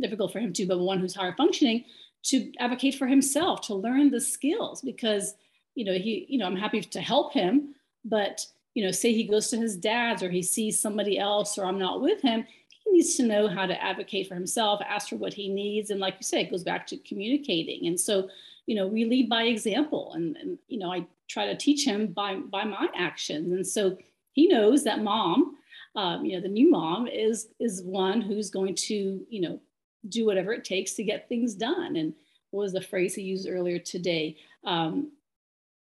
[0.00, 1.84] difficult for him too, but one who's higher functioning
[2.24, 5.34] to advocate for himself, to learn the skills because,
[5.74, 9.24] you know, he, you know, I'm happy to help him, but, you know, say he
[9.24, 12.46] goes to his dad's or he sees somebody else or I'm not with him,
[12.84, 15.90] he needs to know how to advocate for himself, ask for what he needs.
[15.90, 17.86] And like you say, it goes back to communicating.
[17.86, 18.28] And so,
[18.66, 22.08] you know, we lead by example and, and you know, I try to teach him
[22.08, 23.52] by, by my actions.
[23.52, 23.98] And so
[24.32, 25.56] he knows that mom
[25.96, 29.60] um, you know the new mom is is one who's going to you know
[30.08, 31.96] do whatever it takes to get things done.
[31.96, 32.12] And
[32.50, 34.36] what was the phrase he used earlier today?
[34.64, 35.12] Um,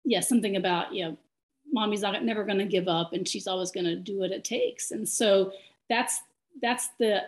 [0.06, 1.18] yeah something about you know
[1.72, 4.44] mommy's not never going to give up and she's always going to do what it
[4.44, 4.92] takes.
[4.92, 5.54] And so
[5.89, 6.22] that's
[6.62, 7.24] that's the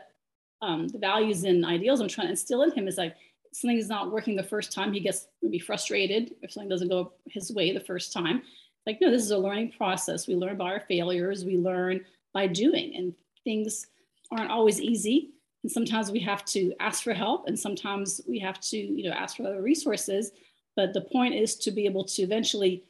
[0.62, 3.16] um, the values and ideals i'm trying to instill in him is like
[3.56, 7.52] something's not working the first time he gets maybe frustrated if something doesn't go his
[7.54, 8.42] way the first time.
[8.86, 10.28] Like no this is a learning process.
[10.28, 11.46] We learn by our failures.
[11.46, 12.02] We learn
[12.36, 12.96] by doing.
[12.96, 13.88] And things
[14.30, 15.32] aren't always easy.
[15.64, 19.16] And sometimes we have to ask for help, and sometimes we have to, you know,
[19.16, 20.32] ask for other resources.
[20.76, 22.84] But the point is to be able to eventually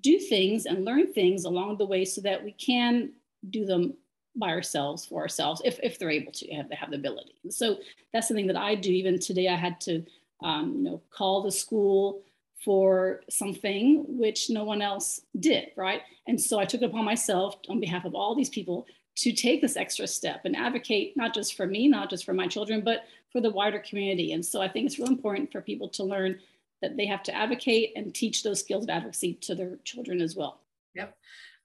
[0.00, 3.12] do things and learn things along the way so that we can
[3.48, 3.94] do them
[4.36, 7.76] by ourselves for ourselves if, if they're able to have, they have the ability so
[8.12, 10.04] that's something that i do even today i had to
[10.42, 12.22] um, you know call the school
[12.64, 16.02] for something which no one else did, right?
[16.26, 19.60] And so I took it upon myself on behalf of all these people to take
[19.60, 23.04] this extra step and advocate not just for me, not just for my children, but
[23.32, 24.32] for the wider community.
[24.32, 26.38] And so I think it's real important for people to learn
[26.82, 30.36] that they have to advocate and teach those skills of advocacy to their children as
[30.36, 30.60] well.
[30.94, 31.14] Yep.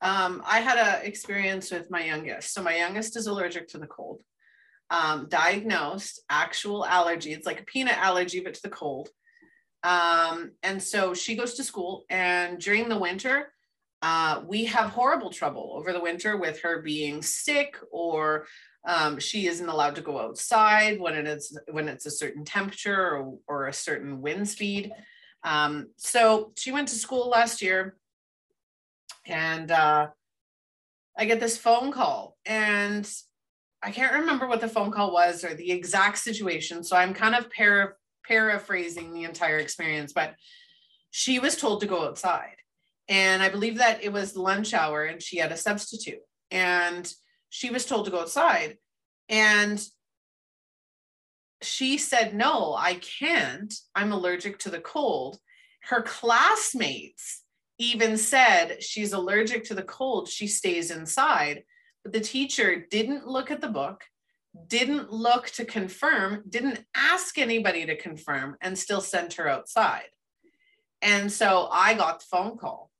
[0.01, 2.53] Um, I had an experience with my youngest.
[2.53, 4.21] So my youngest is allergic to the cold.
[4.89, 7.33] Um, diagnosed actual allergy.
[7.33, 9.09] It's like a peanut allergy, but to the cold.
[9.85, 13.53] Um, and so she goes to school, and during the winter,
[14.01, 18.45] uh, we have horrible trouble over the winter with her being sick or
[18.87, 23.15] um, she isn't allowed to go outside when it is when it's a certain temperature
[23.15, 24.91] or, or a certain wind speed.
[25.43, 27.95] Um, so she went to school last year,
[29.25, 30.07] and uh,
[31.17, 33.07] I get this phone call, and
[33.83, 36.83] I can't remember what the phone call was or the exact situation.
[36.83, 37.95] So I'm kind of para-
[38.27, 40.35] paraphrasing the entire experience, but
[41.11, 42.57] she was told to go outside.
[43.07, 46.19] And I believe that it was lunch hour and she had a substitute.
[46.51, 47.11] And
[47.49, 48.77] she was told to go outside.
[49.29, 49.83] And
[51.61, 53.73] she said, No, I can't.
[53.95, 55.37] I'm allergic to the cold.
[55.83, 57.43] Her classmates
[57.77, 60.27] even said she's allergic to the cold.
[60.27, 61.63] She stays inside.
[62.03, 64.03] But the teacher didn't look at the book,
[64.67, 70.09] didn't look to confirm, didn't ask anybody to confirm, and still sent her outside.
[71.01, 72.91] And so I got the phone call.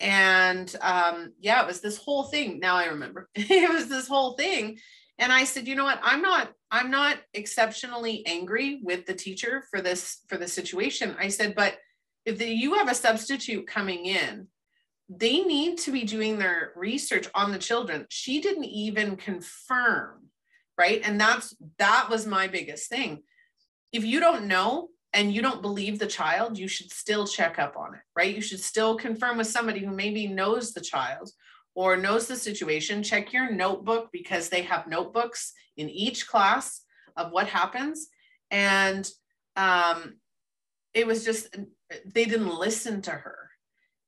[0.00, 2.58] And um, yeah, it was this whole thing.
[2.58, 4.78] Now I remember it was this whole thing.
[5.18, 6.00] And I said, you know what?
[6.02, 11.14] I'm not, I'm not exceptionally angry with the teacher for this, for the situation.
[11.18, 11.76] I said, but
[12.24, 14.48] if the, you have a substitute coming in,
[15.08, 18.06] they need to be doing their research on the children.
[18.08, 20.24] She didn't even confirm
[20.78, 21.00] right?
[21.04, 23.22] And that's that was my biggest thing.
[23.92, 27.76] If you don't know and you don't believe the child you should still check up
[27.76, 28.34] on it right?
[28.34, 31.30] You should still confirm with somebody who maybe knows the child
[31.74, 33.02] or knows the situation.
[33.02, 36.82] Check your notebook because they have notebooks in each class
[37.16, 38.08] of what happens.
[38.50, 39.08] And
[39.56, 40.16] um,
[40.92, 41.54] it was just
[42.06, 43.43] they didn't listen to her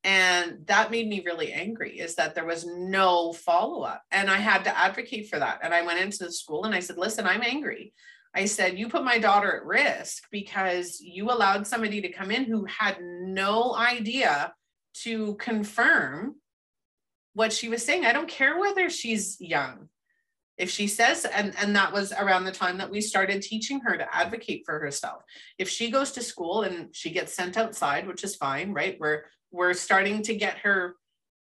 [0.06, 4.04] and that made me really angry is that there was no follow up.
[4.12, 5.58] And I had to advocate for that.
[5.64, 7.92] And I went into the school and I said, listen, I'm angry.
[8.32, 12.44] I said, you put my daughter at risk because you allowed somebody to come in
[12.44, 14.54] who had no idea
[15.02, 16.36] to confirm
[17.34, 18.06] what she was saying.
[18.06, 19.88] I don't care whether she's young.
[20.56, 23.96] If she says, and, and that was around the time that we started teaching her
[23.96, 25.22] to advocate for herself.
[25.58, 28.96] If she goes to school and she gets sent outside, which is fine, right?
[29.00, 30.96] We're we're starting to get her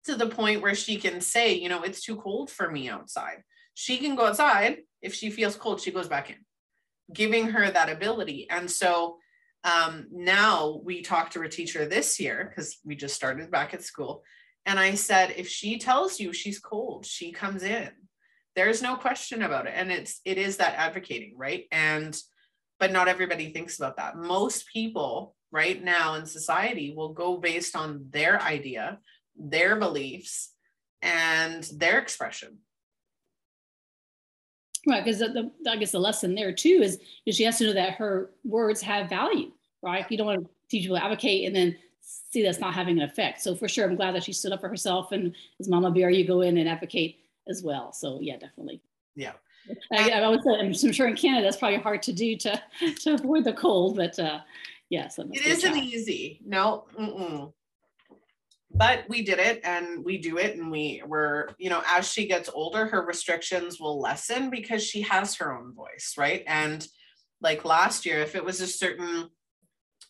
[0.05, 3.43] to the point where she can say, you know, it's too cold for me outside.
[3.75, 4.79] She can go outside.
[5.03, 6.37] If she feels cold, she goes back in,
[7.13, 8.49] giving her that ability.
[8.51, 9.19] And so
[9.65, 13.83] um, now we talked to a teacher this year because we just started back at
[13.83, 14.23] school.
[14.67, 17.91] And I said, if she tells you she's cold, she comes in.
[18.57, 19.75] There's no question about it.
[19.77, 21.65] And it's it is that advocating, right?
[21.71, 22.19] And
[22.79, 24.17] but not everybody thinks about that.
[24.17, 28.99] Most people right now in society will go based on their idea,
[29.37, 30.53] their beliefs,
[31.03, 32.59] and their expression.
[34.87, 37.95] Right, because I guess the lesson there too is, is she has to know that
[37.95, 40.11] her words have value, right?
[40.11, 43.09] You don't want to teach people to advocate and then see that's not having an
[43.09, 43.43] effect.
[43.43, 46.09] So for sure, I'm glad that she stood up for herself and as Mama Bear,
[46.09, 47.93] you go in and advocate as well.
[47.93, 48.81] So yeah, definitely.
[49.17, 49.33] Yeah.
[49.93, 52.63] I, I would say, I'm sure in Canada, it's probably hard to do to,
[53.01, 54.41] to avoid the cold, but uh,
[54.91, 56.41] yeah, so it isn't easy.
[56.45, 57.53] No, mm-mm.
[58.75, 60.57] but we did it and we do it.
[60.57, 65.03] And we were, you know, as she gets older, her restrictions will lessen because she
[65.03, 66.43] has her own voice, right?
[66.47, 66.87] And
[67.41, 69.31] like last year, if it was a certain,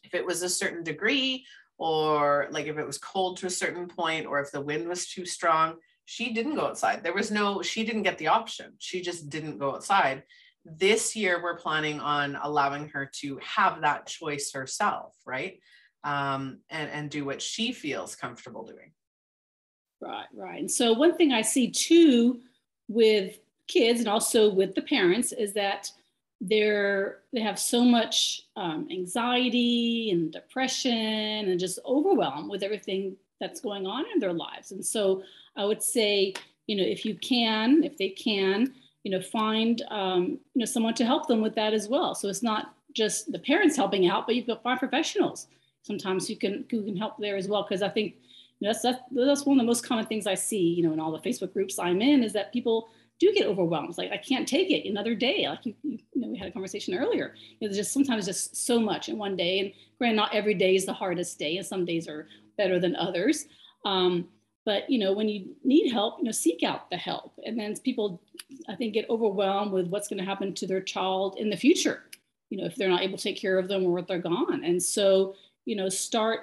[0.02, 1.44] if it was a certain degree,
[1.76, 5.06] or like if it was cold to a certain point, or if the wind was
[5.06, 5.76] too strong,
[6.06, 7.02] she didn't go outside.
[7.02, 8.72] There was no, she didn't get the option.
[8.78, 10.24] She just didn't go outside.
[10.64, 15.60] This year, we're planning on allowing her to have that choice herself, right?
[16.04, 18.92] Um, and, and do what she feels comfortable doing.
[20.00, 20.60] Right, right.
[20.60, 22.40] And so, one thing I see too
[22.88, 23.38] with
[23.68, 25.90] kids and also with the parents is that
[26.40, 30.90] they're they have so much um, anxiety and depression
[31.50, 35.22] and just overwhelmed with everything that's going on in their lives and so
[35.56, 36.34] I would say,
[36.66, 40.94] you know, if you can, if they can, you know, find, um, you know, someone
[40.94, 42.14] to help them with that as well.
[42.14, 45.46] So it's not just the parents helping out, but you can find professionals.
[45.82, 47.62] Sometimes you can who can help there as well.
[47.62, 48.16] Because I think
[48.58, 50.92] you know, that's, that's that's one of the most common things I see, you know,
[50.92, 53.96] in all the Facebook groups I'm in is that people do get overwhelmed.
[53.96, 55.46] Like I can't take it another day.
[55.48, 57.34] Like you, you, know, we had a conversation earlier.
[57.36, 59.60] You know, there's just sometimes just so much in one day.
[59.60, 62.26] And granted, not every day is the hardest day, and some days are
[62.56, 63.46] better than others.
[63.84, 64.28] Um,
[64.70, 67.32] but you know when you need help you know seek out the help.
[67.44, 68.22] And then people
[68.68, 71.98] i think get overwhelmed with what's going to happen to their child in the future
[72.50, 74.62] you know if they're not able to take care of them or if they're gone.
[74.64, 76.40] And so you know start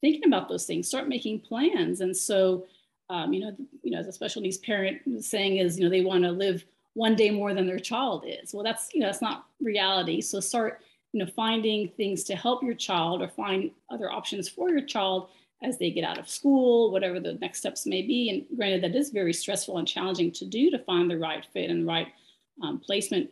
[0.00, 2.00] thinking about those things start making plans.
[2.00, 2.66] And so
[3.08, 3.52] um, you know
[3.84, 4.96] you know as a special needs parent
[5.32, 6.64] saying is you know they want to live
[6.94, 8.52] one day more than their child is.
[8.52, 10.20] Well that's you know that's not reality.
[10.20, 10.80] So start
[11.12, 15.28] you know finding things to help your child or find other options for your child
[15.62, 18.30] as they get out of school, whatever the next steps may be.
[18.30, 21.70] And granted, that is very stressful and challenging to do to find the right fit
[21.70, 22.08] and right
[22.62, 23.30] um, placement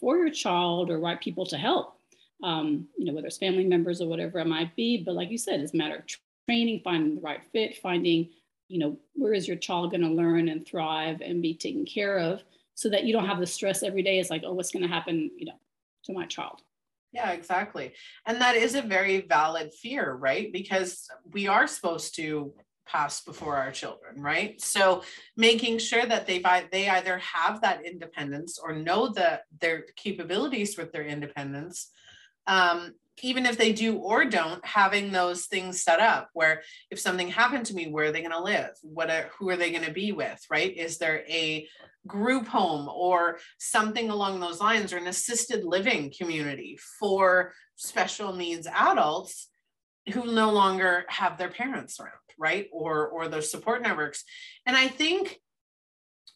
[0.00, 1.96] for your child or right people to help,
[2.42, 5.02] um, you know, whether it's family members or whatever it might be.
[5.02, 6.04] But like you said, it's a matter of
[6.48, 8.28] training, finding the right fit, finding,
[8.68, 12.18] you know, where is your child going to learn and thrive and be taken care
[12.18, 12.42] of
[12.74, 14.18] so that you don't have the stress every day.
[14.18, 15.58] It's like, oh, what's going to happen, you know,
[16.04, 16.62] to my child.
[17.12, 17.94] Yeah, exactly.
[18.26, 20.52] And that is a very valid fear, right?
[20.52, 22.54] Because we are supposed to
[22.86, 24.60] pass before our children, right?
[24.60, 25.02] So
[25.36, 30.76] making sure that they buy, they either have that independence or know that their capabilities
[30.76, 31.90] with their independence
[32.46, 37.28] um, even if they do or don't, having those things set up where if something
[37.28, 38.70] happened to me, where are they going to live?
[38.82, 40.42] What are, who are they going to be with?
[40.50, 40.76] Right?
[40.76, 41.68] Is there a
[42.06, 48.66] group home or something along those lines or an assisted living community for special needs
[48.66, 49.48] adults
[50.12, 52.68] who no longer have their parents around, right?
[52.72, 54.24] Or or their support networks.
[54.66, 55.38] And I think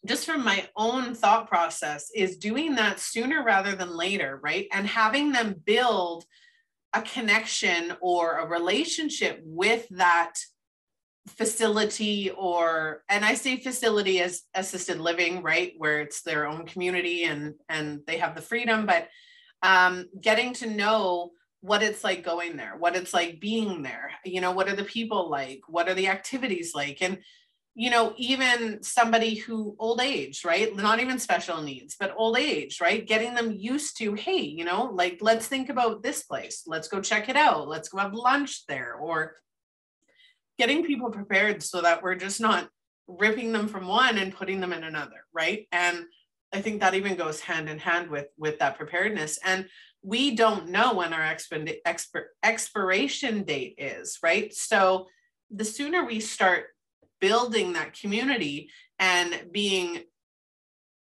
[0.06, 4.66] just from my own thought process is doing that sooner rather than later, right?
[4.72, 6.24] And having them build
[6.92, 10.34] a connection or a relationship with that
[11.26, 17.24] facility or and i say facility as assisted living right where it's their own community
[17.24, 19.08] and and they have the freedom but
[19.62, 21.30] um, getting to know
[21.62, 24.84] what it's like going there what it's like being there you know what are the
[24.84, 27.18] people like what are the activities like and
[27.76, 30.74] you know, even somebody who old age, right?
[30.74, 33.04] Not even special needs, but old age, right?
[33.04, 36.62] Getting them used to, hey, you know, like let's think about this place.
[36.66, 37.66] Let's go check it out.
[37.66, 38.94] Let's go have lunch there.
[38.94, 39.34] Or
[40.58, 42.68] getting people prepared so that we're just not
[43.06, 45.66] ripping them from one and putting them in another, right?
[45.72, 46.04] And
[46.52, 49.38] I think that even goes hand in hand with with that preparedness.
[49.44, 49.66] And
[50.02, 54.54] we don't know when our exp- exp- expiration date is, right?
[54.54, 55.08] So
[55.50, 56.66] the sooner we start
[57.20, 60.02] building that community and being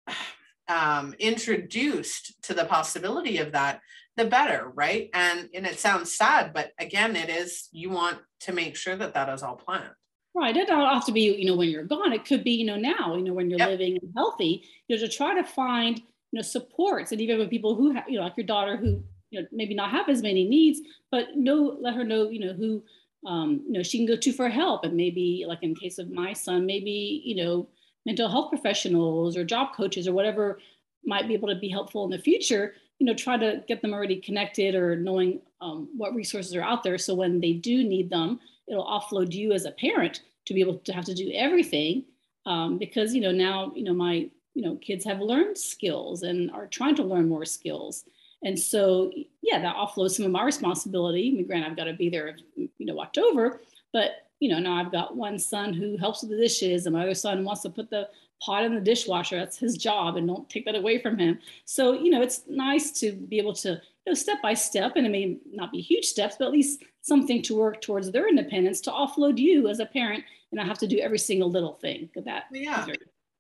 [0.69, 3.81] um, introduced to the possibility of that,
[4.19, 5.11] the better, right?
[5.15, 9.15] And and it sounds sad, but again, it is you want to make sure that
[9.15, 9.95] that is all planned.
[10.35, 10.57] Right.
[10.57, 12.13] It doesn't have to be, you know, when you're gone.
[12.13, 13.69] It could be, you know, now, you know, when you're Yep.
[13.71, 16.05] living and healthy, you know, to try to find, you
[16.35, 17.11] know, supports.
[17.13, 19.75] And even with people who have, you know, like your daughter who, you know, maybe
[19.75, 22.85] not have as many needs, but know, let her know, you know, who,
[23.27, 24.85] um, you know, she can go to for help.
[24.85, 27.69] And maybe like in case of my son, maybe, you know,
[28.07, 30.61] mental health professionals or job coaches or whatever
[31.05, 33.93] might be able to be helpful in the future, you know, try to get them
[33.93, 36.99] already connected or knowing um, what resources are out there.
[36.99, 40.79] So when they do need them, it'll offload you as a parent to be able
[40.79, 42.05] to have to do everything
[42.47, 46.51] um, because you know now you know my you know kids have learned skills and
[46.51, 48.05] are trying to learn more skills
[48.43, 51.93] and so yeah that offloads some of my responsibility I mean, granted i've got to
[51.93, 53.61] be there you know watch over
[53.93, 57.03] but you know now i've got one son who helps with the dishes and my
[57.03, 58.09] other son wants to put the
[58.41, 61.93] pot in the dishwasher that's his job and don't take that away from him so
[61.93, 65.11] you know it's nice to be able to you know step by step and it
[65.11, 68.91] may not be huge steps but at least something to work towards their independence to
[68.91, 72.45] offload you as a parent and I have to do every single little thing that.
[72.51, 72.87] Yeah.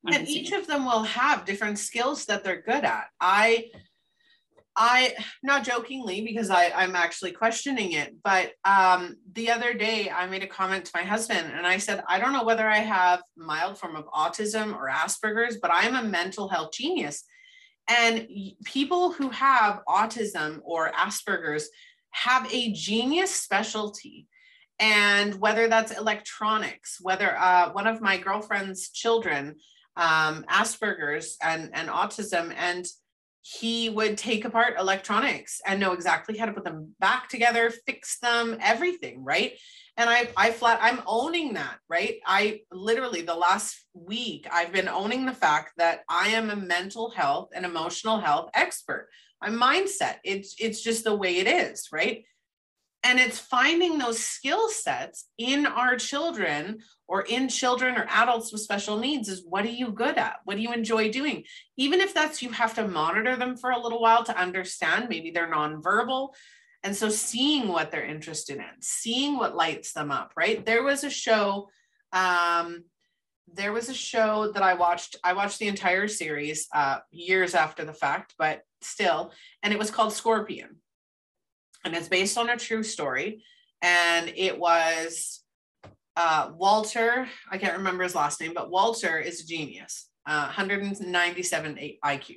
[0.07, 3.11] And each of them will have different skills that they're good at.
[3.21, 3.71] I,
[4.79, 10.26] I, not jokingly, because I, I'm actually questioning it, but um, the other day I
[10.26, 13.20] made a comment to my husband and I said, I don't know whether I have
[13.37, 17.24] mild form of autism or Asperger's, but I'm a mental health genius.
[17.89, 18.29] And
[18.64, 21.68] people who have autism or Asperger's
[22.11, 24.29] have a genius specialty
[24.79, 29.57] and whether that's electronics, whether uh, one of my girlfriend's children,
[29.97, 32.87] um, Asperger's and, and autism, and
[33.57, 38.19] he would take apart electronics and know exactly how to put them back together, fix
[38.19, 39.55] them, everything, right?
[39.97, 42.17] And I, I flat, I'm owning that, right?
[42.27, 47.11] I literally the last week I've been owning the fact that I am a mental
[47.11, 49.09] health and emotional health expert.
[49.41, 52.25] My mindset, it's it's just the way it is, right?
[53.05, 58.61] And it's finding those skill sets in our children or in children or adults with
[58.61, 60.41] special needs is what are you good at?
[60.45, 61.45] What do you enjoy doing?
[61.77, 65.31] Even if that's you have to monitor them for a little while to understand, maybe
[65.31, 66.31] they're nonverbal.
[66.83, 70.65] And so seeing what they're interested in, seeing what lights them up, right?
[70.65, 71.69] There was a show,
[72.13, 72.85] um,
[73.53, 75.17] there was a show that I watched.
[75.25, 79.33] I watched the entire series uh, years after the fact, but still,
[79.63, 80.77] and it was called Scorpion
[81.85, 83.43] and it's based on a true story.
[83.83, 85.43] And it was
[86.16, 91.79] uh, Walter, I can't remember his last name, but Walter is a genius, uh, 197
[92.05, 92.37] IQ.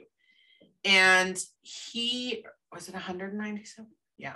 [0.86, 3.90] And he, was it 197?
[4.18, 4.36] Yeah.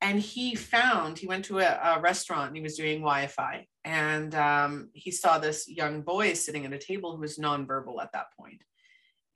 [0.00, 3.66] And he found, he went to a, a restaurant and he was doing Wi Fi.
[3.84, 8.12] And um, he saw this young boy sitting at a table who was nonverbal at
[8.12, 8.62] that point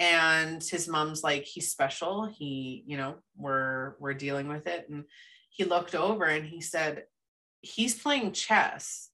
[0.00, 2.24] and his mom's like he's special.
[2.24, 4.88] He you know we're we're dealing with it.
[4.88, 5.04] And
[5.50, 7.04] he looked over and he said
[7.60, 9.10] he's playing chess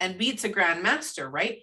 [0.00, 1.58] and beats a grandmaster right?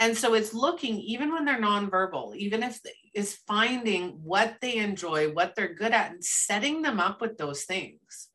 [0.00, 2.78] And so it's looking even when they're nonverbal even if
[3.14, 7.64] is finding what they enjoy what they're good at and setting them up with those
[7.64, 8.28] things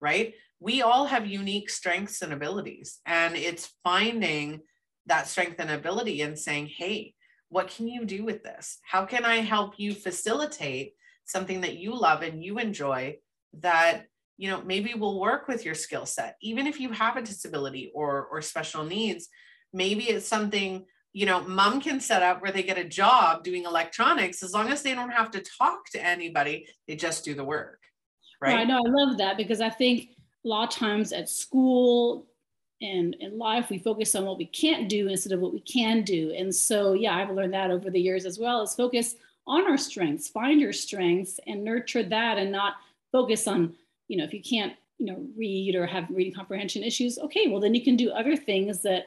[0.00, 0.34] right?
[0.60, 4.60] We all have unique strengths and abilities and it's finding
[5.06, 7.14] that strength and ability and saying hey
[7.50, 8.78] what can you do with this?
[8.82, 10.94] How can I help you facilitate
[11.26, 13.18] something that you love and you enjoy
[13.60, 14.06] that
[14.38, 16.36] you know maybe will work with your skill set?
[16.40, 19.28] Even if you have a disability or or special needs
[19.72, 23.64] maybe it's something you know mom can set up where they get a job doing
[23.64, 24.42] electronics.
[24.42, 27.80] As long as they don't have to talk to anybody they just do the work
[28.40, 30.10] right i know i love that because i think
[30.44, 32.26] a lot of times at school
[32.82, 36.02] and in life we focus on what we can't do instead of what we can
[36.02, 36.32] do.
[36.36, 39.16] And so yeah i've learned that over the years as well is focus
[39.46, 42.74] on our strengths find your strengths and nurture that and not
[43.12, 43.74] focus on
[44.08, 47.60] you know if you can't you know read or have reading comprehension issues okay well
[47.60, 49.06] then you can do other things that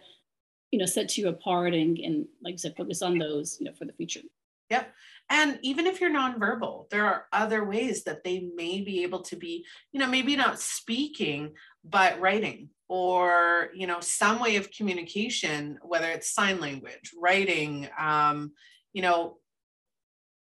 [0.72, 3.74] you know set you apart and, and like i said focus on those you know
[3.74, 4.22] for the future
[4.70, 4.94] yep.
[5.30, 9.36] And even if you're nonverbal there are other ways that they may be able to
[9.36, 11.54] be you know maybe not speaking
[11.84, 18.52] but writing or you know some way of communication whether it's sign language writing um,
[18.94, 19.38] you know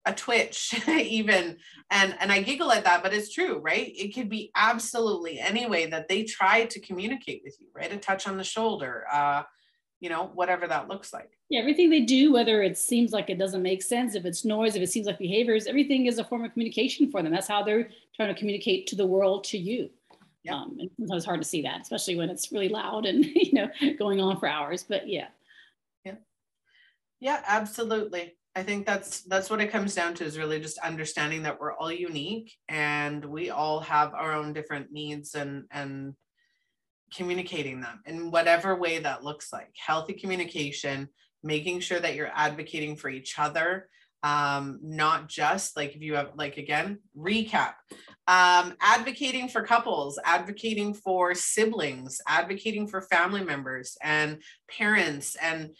[0.06, 1.56] a twitch even.
[1.90, 3.92] And and i giggle at that but it's true right?
[3.96, 7.92] It could be absolutely any way that they try to communicate with you right?
[7.92, 9.42] A touch on the shoulder uh
[10.04, 13.38] you know whatever that looks like yeah everything they do whether it seems like it
[13.38, 16.44] doesn't make sense if it's noise if it seems like behaviors everything is a form
[16.44, 19.88] of communication for them that's how they're trying to communicate to the world to you
[20.44, 20.56] yeah.
[20.56, 23.54] Um, and sometimes it's hard to see that, especially when it's really loud and you
[23.54, 24.84] know going on for hours.
[24.86, 25.28] But yeah.
[26.04, 26.16] Yeah.
[27.20, 28.36] Yeah, absolutely.
[28.54, 31.72] I think that's that's what it comes down to is really just understanding that we're
[31.72, 36.14] all unique and we all have our own different needs and and
[37.16, 39.74] communicating them in whatever way that looks like.
[39.76, 41.08] Healthy communication
[41.42, 43.88] making sure that you're advocating for each other
[44.24, 47.74] um, not just like if you have like again recap
[48.26, 55.76] um, advocating for couples advocating for siblings advocating for family members and parents and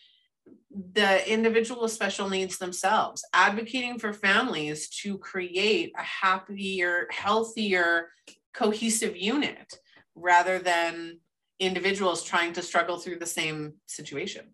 [0.92, 8.10] the individual with special needs themselves advocating for families to create a happier healthier
[8.52, 9.78] cohesive unit
[10.14, 11.18] rather than
[11.58, 14.44] individuals trying to struggle through the same situation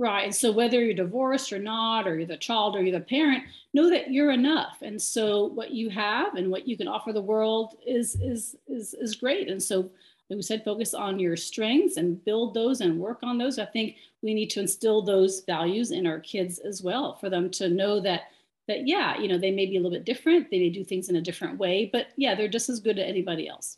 [0.00, 0.34] Right.
[0.34, 3.44] So whether you're divorced or not, or you're the child or you're the parent,
[3.74, 4.78] know that you're enough.
[4.80, 8.94] And so what you have and what you can offer the world is is is
[8.94, 9.50] is great.
[9.50, 9.90] And so
[10.30, 13.58] like we said, focus on your strengths and build those and work on those.
[13.58, 17.50] I think we need to instill those values in our kids as well for them
[17.50, 18.22] to know that
[18.68, 21.10] that yeah, you know, they may be a little bit different, they may do things
[21.10, 23.76] in a different way, but yeah, they're just as good as anybody else.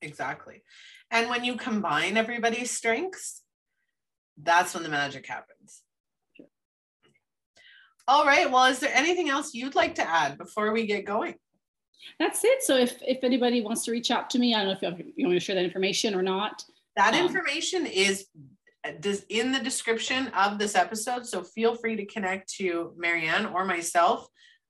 [0.00, 0.62] Exactly.
[1.10, 3.42] And when you combine everybody's strengths,
[4.40, 5.82] that's when the magic happens.
[8.08, 8.50] All right.
[8.50, 11.34] Well, is there anything else you'd like to add before we get going?
[12.18, 12.62] That's it.
[12.62, 15.26] So if, if anybody wants to reach out to me, I don't know if you,
[15.26, 16.64] want to share that information or not.
[16.96, 18.26] That um, information is
[19.28, 21.26] in the description of this episode.
[21.26, 24.26] So feel free to connect to Mary Ann or myself.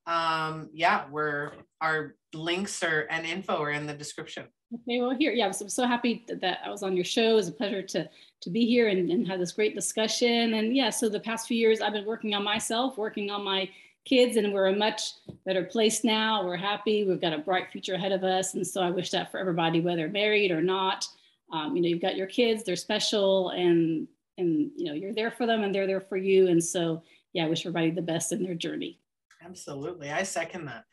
[0.07, 4.47] Um, yeah, we're our links are and info are in the description.
[4.75, 7.31] Okay, well here, yeah, I'm so happy that I was on your show.
[7.31, 8.09] It was a pleasure to
[8.41, 10.55] to be here and, and have this great discussion.
[10.55, 13.69] And yeah, so the past few years I've been working on myself, working on my
[14.05, 15.13] kids, and we're a much
[15.47, 16.45] better place now.
[16.45, 17.05] We're happy.
[17.05, 18.55] We've got a bright future ahead of us.
[18.55, 21.07] And so I wish that for everybody, whether married or not.
[21.53, 24.09] Um, you know, you've got your kids, they're special and
[24.39, 26.49] and you know, you're there for them and they're there for you.
[26.49, 27.03] And so
[27.33, 28.99] yeah, I wish everybody the best in their journey.
[29.45, 30.11] Absolutely.
[30.11, 30.85] I second that.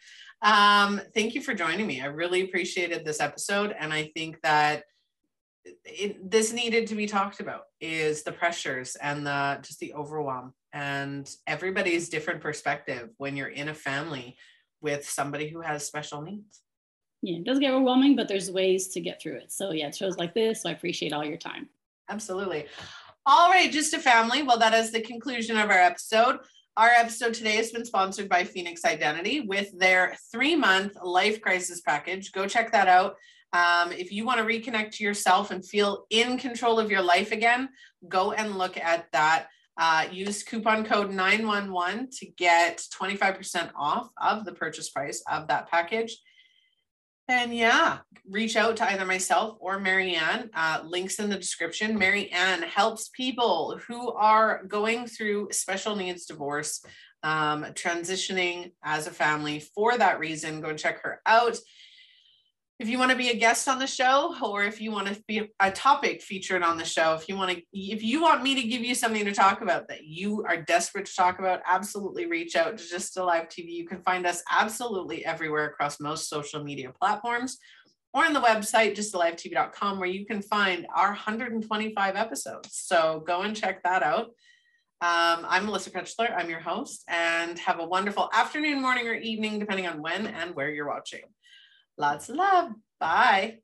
[0.41, 2.01] Um, thank you for joining me.
[2.01, 3.75] I really appreciated this episode.
[3.77, 4.83] And I think that
[5.85, 10.53] it, this needed to be talked about is the pressures and the just the overwhelm
[10.73, 14.37] and everybody's different perspective when you're in a family
[14.81, 16.61] with somebody who has special needs.
[17.21, 19.51] Yeah, it does get overwhelming, but there's ways to get through it.
[19.51, 20.61] So yeah, it shows like this.
[20.61, 21.67] So I appreciate all your time.
[22.09, 22.65] Absolutely.
[23.25, 24.41] All right, just a family.
[24.41, 26.39] Well, that is the conclusion of our episode.
[26.79, 31.81] Our episode today has been sponsored by Phoenix Identity with their three month life crisis
[31.81, 32.31] package.
[32.31, 33.15] Go check that out.
[33.51, 37.33] Um, if you want to reconnect to yourself and feel in control of your life
[37.33, 37.67] again,
[38.07, 39.47] go and look at that.
[39.77, 45.69] Uh, use coupon code 911 to get 25% off of the purchase price of that
[45.69, 46.15] package.
[47.29, 50.49] And yeah, reach out to either myself or Mary Ann.
[50.51, 51.99] Uh, links in the description.
[51.99, 56.83] Mary Ann helps people who are going through special needs divorce,
[57.21, 59.59] um, transitioning as a family.
[59.59, 61.55] For that reason, go check her out
[62.79, 65.21] if you want to be a guest on the show or if you want to
[65.27, 68.55] be a topic featured on the show if you want to if you want me
[68.55, 72.25] to give you something to talk about that you are desperate to talk about absolutely
[72.25, 77.57] reach out to GYSTTALIVETV you can find us absolutely everywhere across most social media platforms
[78.13, 83.41] or on the website just gysttalivetv.com where you can find our 125 episodes so go
[83.41, 84.27] and check that out
[85.01, 86.35] um, I'm Melissa Krechler.
[86.35, 90.53] I'm your host, and have a wonderful afternoon, morning, or evening, depending on when and
[90.55, 91.21] where you're watching.
[91.99, 92.73] Lots of love.
[92.99, 93.59] Bye.